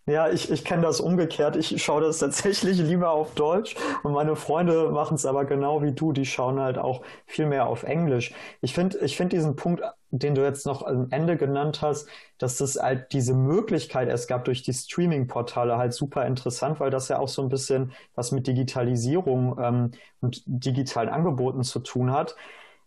Ja, 0.08 0.30
ich, 0.30 0.50
ich 0.50 0.64
kenne 0.64 0.82
das 0.82 1.00
umgekehrt. 1.00 1.54
Ich 1.56 1.82
schaue 1.84 2.00
das 2.00 2.18
tatsächlich 2.18 2.78
lieber 2.78 3.10
auf 3.10 3.34
Deutsch 3.34 3.76
und 4.02 4.12
meine 4.12 4.36
Freunde 4.36 4.88
machen 4.90 5.16
es 5.16 5.26
aber 5.26 5.44
genau 5.44 5.82
wie 5.82 5.92
du. 5.92 6.12
Die 6.12 6.24
schauen 6.24 6.58
halt 6.60 6.78
auch 6.78 7.02
viel 7.26 7.44
mehr 7.44 7.66
auf 7.66 7.82
Englisch. 7.82 8.32
Ich 8.62 8.72
finde 8.72 8.98
ich 9.04 9.18
find 9.18 9.32
diesen 9.34 9.54
Punkt, 9.54 9.82
den 10.10 10.34
du 10.34 10.42
jetzt 10.42 10.64
noch 10.64 10.82
am 10.82 11.08
Ende 11.10 11.36
genannt 11.36 11.82
hast, 11.82 12.08
dass 12.38 12.58
es 12.60 12.76
halt 12.80 13.12
diese 13.12 13.34
Möglichkeit 13.34 14.08
es 14.08 14.26
gab 14.26 14.46
durch 14.46 14.62
die 14.62 14.72
Streaming-Portale 14.72 15.76
halt 15.76 15.92
super 15.92 16.24
interessant, 16.26 16.80
weil 16.80 16.88
das 16.90 17.08
ja 17.08 17.18
auch 17.18 17.28
so 17.28 17.42
ein 17.42 17.50
bisschen 17.50 17.92
was 18.14 18.32
mit 18.32 18.46
Digitalisierung 18.46 19.58
ähm, 19.60 19.90
und 20.22 20.42
digitalen 20.46 21.10
Angeboten 21.10 21.64
zu 21.64 21.80
tun 21.80 22.12
hat. 22.12 22.34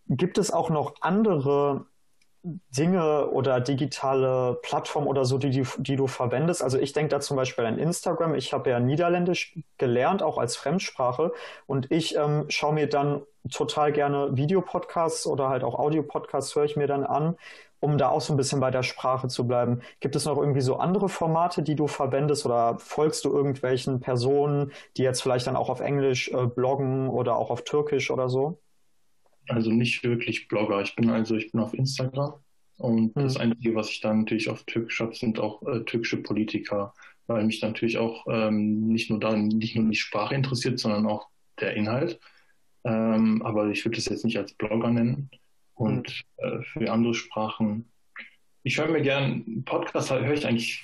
Gibt 0.08 0.38
es 0.40 0.52
auch 0.52 0.70
noch 0.70 0.96
andere 1.02 1.86
Dinge 2.44 3.30
oder 3.30 3.60
digitale 3.60 4.58
Plattformen 4.64 5.08
oder 5.08 5.26
so, 5.26 5.38
die, 5.38 5.52
die, 5.52 5.66
die 5.78 5.96
du 5.96 6.08
verwendest? 6.08 6.64
Also 6.64 6.80
ich 6.80 6.94
denke 6.94 7.10
da 7.10 7.20
zum 7.20 7.38
Beispiel 7.38 7.66
an 7.66 7.78
Instagram. 7.78 8.34
Ich 8.36 8.54
habe 8.54 8.70
ja 8.70 8.80
Niederländisch 8.80 9.60
gelernt, 9.78 10.24
auch 10.24 10.38
als 10.38 10.56
Fremdsprache. 10.56 11.34
Und 11.68 11.92
ich 11.92 12.16
ähm, 12.16 12.46
schaue 12.50 12.74
mir 12.74 12.88
dann 12.90 13.22
total 13.50 13.92
gerne 13.92 14.36
Videopodcasts 14.36 15.28
oder 15.28 15.50
halt 15.50 15.64
auch 15.64 15.78
Audiopodcasts 15.78 16.56
höre 16.56 16.66
ich 16.66 16.76
mir 16.76 16.88
dann 16.88 17.04
an, 17.04 17.38
um 17.80 17.98
da 17.98 18.10
auch 18.10 18.22
so 18.22 18.34
ein 18.34 18.38
bisschen 18.38 18.60
bei 18.60 18.72
der 18.72 18.84
Sprache 18.84 19.28
zu 19.28 19.48
bleiben. 19.48 19.82
Gibt 20.00 20.16
es 20.16 20.26
noch 20.26 20.38
irgendwie 20.38 20.62
so 20.62 20.78
andere 20.78 21.10
Formate, 21.10 21.64
die 21.64 21.76
du 21.76 21.88
verwendest 21.88 22.46
oder 22.46 22.78
folgst 22.80 23.26
du 23.26 23.32
irgendwelchen 23.32 24.00
Personen, 24.00 24.72
die 24.98 25.04
jetzt 25.04 25.22
vielleicht 25.22 25.48
dann 25.48 25.56
auch 25.56 25.70
auf 25.70 25.80
Englisch 25.80 26.30
äh, 26.32 26.46
bloggen 26.48 27.10
oder 27.10 27.36
auch 27.38 27.50
auf 27.52 27.64
Türkisch 27.64 28.12
oder 28.12 28.30
so? 28.30 28.60
Also 29.48 29.72
nicht 29.72 30.04
wirklich 30.04 30.48
Blogger. 30.48 30.82
Ich 30.82 30.96
bin 30.96 31.10
also, 31.10 31.36
ich 31.36 31.52
bin 31.52 31.62
auf 31.62 31.74
Instagram 31.74 32.34
und 32.82 33.16
mhm. 33.16 33.22
das 33.22 33.38
Einzige, 33.38 33.76
was 33.76 33.90
ich 33.90 34.02
dann 34.02 34.22
natürlich 34.22 34.50
auf 34.50 34.64
Türkisch 34.64 35.00
habe, 35.00 35.16
sind 35.16 35.40
auch 35.40 35.62
äh, 35.68 35.82
türkische 35.82 36.18
Politiker, 36.18 36.94
weil 37.28 37.46
mich 37.46 37.62
natürlich 37.62 37.98
auch 38.00 38.26
ähm, 38.28 38.88
nicht 38.88 39.10
nur 39.10 39.20
da, 39.20 39.36
nicht 39.36 39.76
nur 39.76 39.90
die 39.90 39.96
Sprache 39.96 40.34
interessiert, 40.34 40.80
sondern 40.80 41.06
auch 41.06 41.28
der 41.60 41.76
Inhalt. 41.76 42.20
Ähm, 42.84 43.44
aber 43.44 43.70
ich 43.70 43.86
würde 43.86 44.00
es 44.00 44.06
jetzt 44.06 44.26
nicht 44.26 44.38
als 44.38 44.54
Blogger 44.54 44.90
nennen. 44.90 45.30
Und 45.76 46.24
mhm. 46.42 46.48
äh, 46.48 46.64
für 46.64 46.92
andere 46.92 47.14
Sprachen, 47.14 47.86
ich 48.64 48.80
höre 48.80 48.90
mir 48.90 49.02
gern, 49.02 49.64
Podcasts 49.64 50.12
höre 50.12 50.34
ich 50.34 50.48
eigentlich 50.48 50.84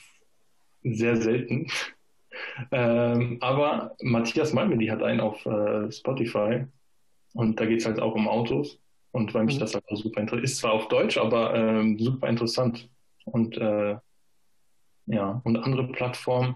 sehr 0.83 1.17
selten. 1.17 1.67
ähm, 2.71 3.37
aber 3.41 3.95
Matthias 4.01 4.53
Malmedy 4.53 4.87
hat 4.87 5.01
einen 5.01 5.19
auf 5.19 5.43
äh, 5.47 5.91
Spotify 5.91 6.65
und 7.33 7.59
da 7.59 7.65
geht 7.65 7.79
es 7.79 7.85
halt 7.85 7.99
auch 7.99 8.15
um 8.15 8.27
Autos. 8.27 8.79
Und 9.11 9.33
weil 9.33 9.45
mich 9.45 9.55
mhm. 9.55 9.61
das 9.61 9.73
halt 9.73 9.85
auch 9.89 9.97
super 9.97 10.21
interessiert. 10.21 10.43
Ist 10.45 10.57
zwar 10.57 10.73
auf 10.73 10.87
Deutsch, 10.89 11.17
aber 11.17 11.55
ähm, 11.55 11.97
super 11.97 12.27
interessant. 12.27 12.89
Und 13.25 13.57
äh, 13.57 13.97
ja, 15.07 15.41
und 15.43 15.57
andere 15.57 15.87
Plattformen. 15.87 16.55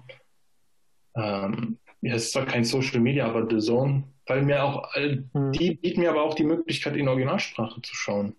Ähm, 1.15 1.79
ja, 2.01 2.15
es 2.15 2.25
ist 2.25 2.33
zwar 2.33 2.45
kein 2.45 2.63
Social 2.63 2.99
Media, 2.99 3.25
aber 3.27 3.47
The 3.49 3.59
Zone, 3.59 4.03
weil 4.27 4.43
mir 4.43 4.63
auch, 4.63 4.89
mhm. 5.33 5.51
die 5.53 5.75
bieten 5.75 6.01
mir 6.01 6.11
aber 6.11 6.23
auch 6.23 6.33
die 6.33 6.43
Möglichkeit, 6.43 6.95
in 6.95 7.07
Originalsprache 7.07 7.81
zu 7.81 7.95
schauen. 7.95 8.35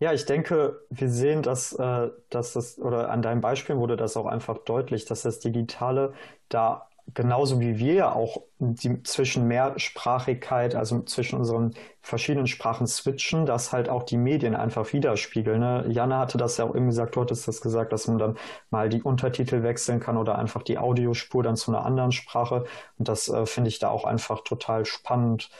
Ja, 0.00 0.12
ich 0.12 0.26
denke, 0.26 0.80
wir 0.90 1.08
sehen, 1.08 1.42
dass, 1.42 1.72
äh, 1.72 2.10
dass 2.30 2.52
das, 2.52 2.78
oder 2.78 3.10
an 3.10 3.20
deinem 3.20 3.40
Beispiel 3.40 3.76
wurde 3.76 3.96
das 3.96 4.16
auch 4.16 4.26
einfach 4.26 4.58
deutlich, 4.58 5.04
dass 5.06 5.22
das 5.22 5.40
Digitale 5.40 6.14
da 6.48 6.88
genauso 7.14 7.60
wie 7.60 7.78
wir 7.78 8.14
auch 8.14 8.42
die, 8.58 9.02
zwischen 9.02 9.46
Mehrsprachigkeit, 9.48 10.74
also 10.74 11.02
zwischen 11.02 11.38
unseren 11.38 11.74
verschiedenen 12.00 12.46
Sprachen 12.46 12.86
switchen, 12.86 13.46
dass 13.46 13.72
halt 13.72 13.88
auch 13.88 14.02
die 14.02 14.16
Medien 14.16 14.54
einfach 14.54 14.92
widerspiegeln. 14.92 15.60
Ne? 15.60 15.86
Janne 15.88 16.18
hatte 16.18 16.38
das 16.38 16.56
ja 16.56 16.64
auch 16.64 16.74
eben 16.74 16.86
gesagt, 16.86 17.16
du 17.16 17.20
hattest 17.20 17.48
das 17.48 17.60
gesagt, 17.60 17.92
dass 17.92 18.08
man 18.08 18.18
dann 18.18 18.38
mal 18.70 18.88
die 18.88 19.02
Untertitel 19.02 19.62
wechseln 19.62 20.00
kann 20.00 20.16
oder 20.16 20.38
einfach 20.38 20.62
die 20.62 20.78
Audiospur 20.78 21.42
dann 21.42 21.56
zu 21.56 21.70
einer 21.70 21.84
anderen 21.84 22.12
Sprache. 22.12 22.64
Und 22.98 23.08
das 23.08 23.28
äh, 23.28 23.46
finde 23.46 23.68
ich 23.68 23.78
da 23.78 23.88
auch 23.88 24.04
einfach 24.04 24.42
total 24.44 24.84
spannend 24.84 25.50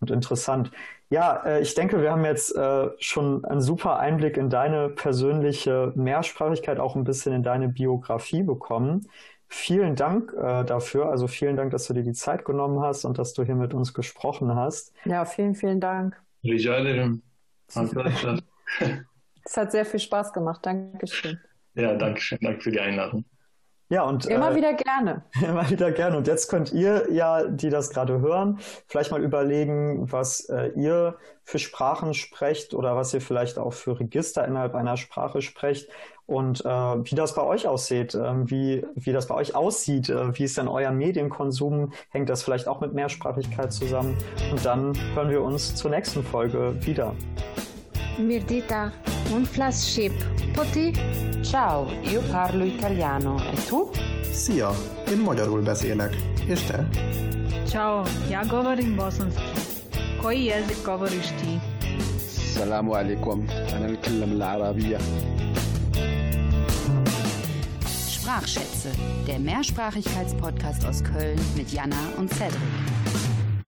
und 0.00 0.10
interessant. 0.10 0.70
Ja, 1.08 1.42
äh, 1.44 1.60
ich 1.60 1.74
denke, 1.74 2.02
wir 2.02 2.10
haben 2.10 2.24
jetzt 2.24 2.54
äh, 2.56 2.88
schon 2.98 3.44
einen 3.44 3.60
super 3.60 3.98
Einblick 3.98 4.36
in 4.36 4.50
deine 4.50 4.88
persönliche 4.88 5.92
Mehrsprachigkeit, 5.94 6.80
auch 6.80 6.96
ein 6.96 7.04
bisschen 7.04 7.32
in 7.32 7.42
deine 7.44 7.68
Biografie 7.68 8.42
bekommen. 8.42 9.08
Vielen 9.48 9.94
Dank 9.94 10.32
äh, 10.32 10.64
dafür. 10.64 11.10
Also 11.10 11.28
vielen 11.28 11.56
Dank, 11.56 11.70
dass 11.70 11.86
du 11.86 11.94
dir 11.94 12.02
die 12.02 12.12
Zeit 12.12 12.44
genommen 12.44 12.80
hast 12.80 13.04
und 13.04 13.18
dass 13.18 13.32
du 13.32 13.44
hier 13.44 13.54
mit 13.54 13.74
uns 13.74 13.94
gesprochen 13.94 14.54
hast. 14.54 14.92
Ja, 15.04 15.24
vielen, 15.24 15.54
vielen 15.54 15.80
Dank. 15.80 16.20
Es 19.44 19.56
hat 19.56 19.72
sehr 19.72 19.84
viel 19.86 20.00
Spaß 20.00 20.32
gemacht. 20.32 20.60
Dankeschön. 20.64 21.38
Ja, 21.74 21.94
danke 21.94 22.20
schön. 22.20 22.38
Danke 22.40 22.60
für 22.60 22.70
die 22.72 22.80
Einladung. 22.80 23.24
Ja, 23.88 24.02
und 24.02 24.26
immer 24.26 24.50
äh, 24.50 24.56
wieder 24.56 24.74
gerne. 24.74 25.22
Immer 25.40 25.70
wieder 25.70 25.92
gerne. 25.92 26.16
Und 26.16 26.26
jetzt 26.26 26.48
könnt 26.48 26.72
ihr 26.72 27.06
ja, 27.12 27.46
die 27.46 27.68
das 27.68 27.90
gerade 27.90 28.20
hören, 28.20 28.58
vielleicht 28.88 29.12
mal 29.12 29.22
überlegen, 29.22 30.10
was 30.10 30.48
äh, 30.48 30.72
ihr 30.74 31.16
für 31.44 31.60
Sprachen 31.60 32.12
sprecht 32.12 32.74
oder 32.74 32.96
was 32.96 33.14
ihr 33.14 33.20
vielleicht 33.20 33.58
auch 33.58 33.72
für 33.72 34.00
Register 34.00 34.44
innerhalb 34.44 34.74
einer 34.74 34.96
Sprache 34.96 35.40
sprecht 35.40 35.88
und 36.25 36.63
äh, 36.65 36.69
wie 36.69 37.15
das 37.15 37.35
bei 37.35 37.43
euch 37.43 37.67
aussieht, 37.67 38.15
äh, 38.15 38.49
wie, 38.49 38.85
wie 38.95 39.11
das 39.11 39.27
bei 39.27 39.35
euch 39.35 39.55
aussieht, 39.55 40.09
äh, 40.09 40.37
wie 40.37 40.43
ist 40.43 40.57
denn 40.57 40.67
euer 40.67 40.91
Medienkonsum, 40.91 41.91
hängt 42.09 42.29
das 42.29 42.43
vielleicht 42.43 42.67
auch 42.67 42.79
mit 42.79 42.93
Mehrsprachigkeit 42.93 43.73
zusammen 43.73 44.17
und 44.51 44.65
dann 44.65 44.93
hören 45.13 45.29
wir 45.29 45.41
uns 45.41 45.75
zur 45.75 45.91
nächsten 45.91 46.23
Folge 46.23 46.75
wieder. 46.85 47.13
Mirdita, 48.17 48.91
un 49.33 49.45
flash 49.45 49.93
ship. 49.93 50.13
Poti? 50.53 50.93
Ciao, 51.43 51.87
io 52.03 52.21
parlo 52.31 52.65
italiano. 52.65 53.37
E 53.51 53.67
tu? 53.67 53.89
Szia, 54.31 54.71
én 55.11 55.17
magyarul 55.17 55.61
beszélek. 55.61 56.15
És 56.47 56.61
te? 56.63 56.85
Ćao, 57.67 58.03
ja 58.29 58.41
govorim 58.49 58.95
bosanski. 58.95 59.41
Koji 60.21 60.45
jezik 60.45 60.85
govoriš 60.85 61.27
ti? 61.27 61.59
السلام 62.51 62.91
عليكم 62.91 63.47
أنا 63.49 63.87
نتكلم 63.91 64.31
العربية 64.31 64.97
Sprachschätze, 68.26 68.90
der 69.28 69.38
Mehrsprachigkeitspodcast 69.38 70.84
aus 70.84 71.04
Köln 71.04 71.38
mit 71.56 71.70
Jana 71.70 71.94
und 72.16 72.28
Cedric. 72.34 72.58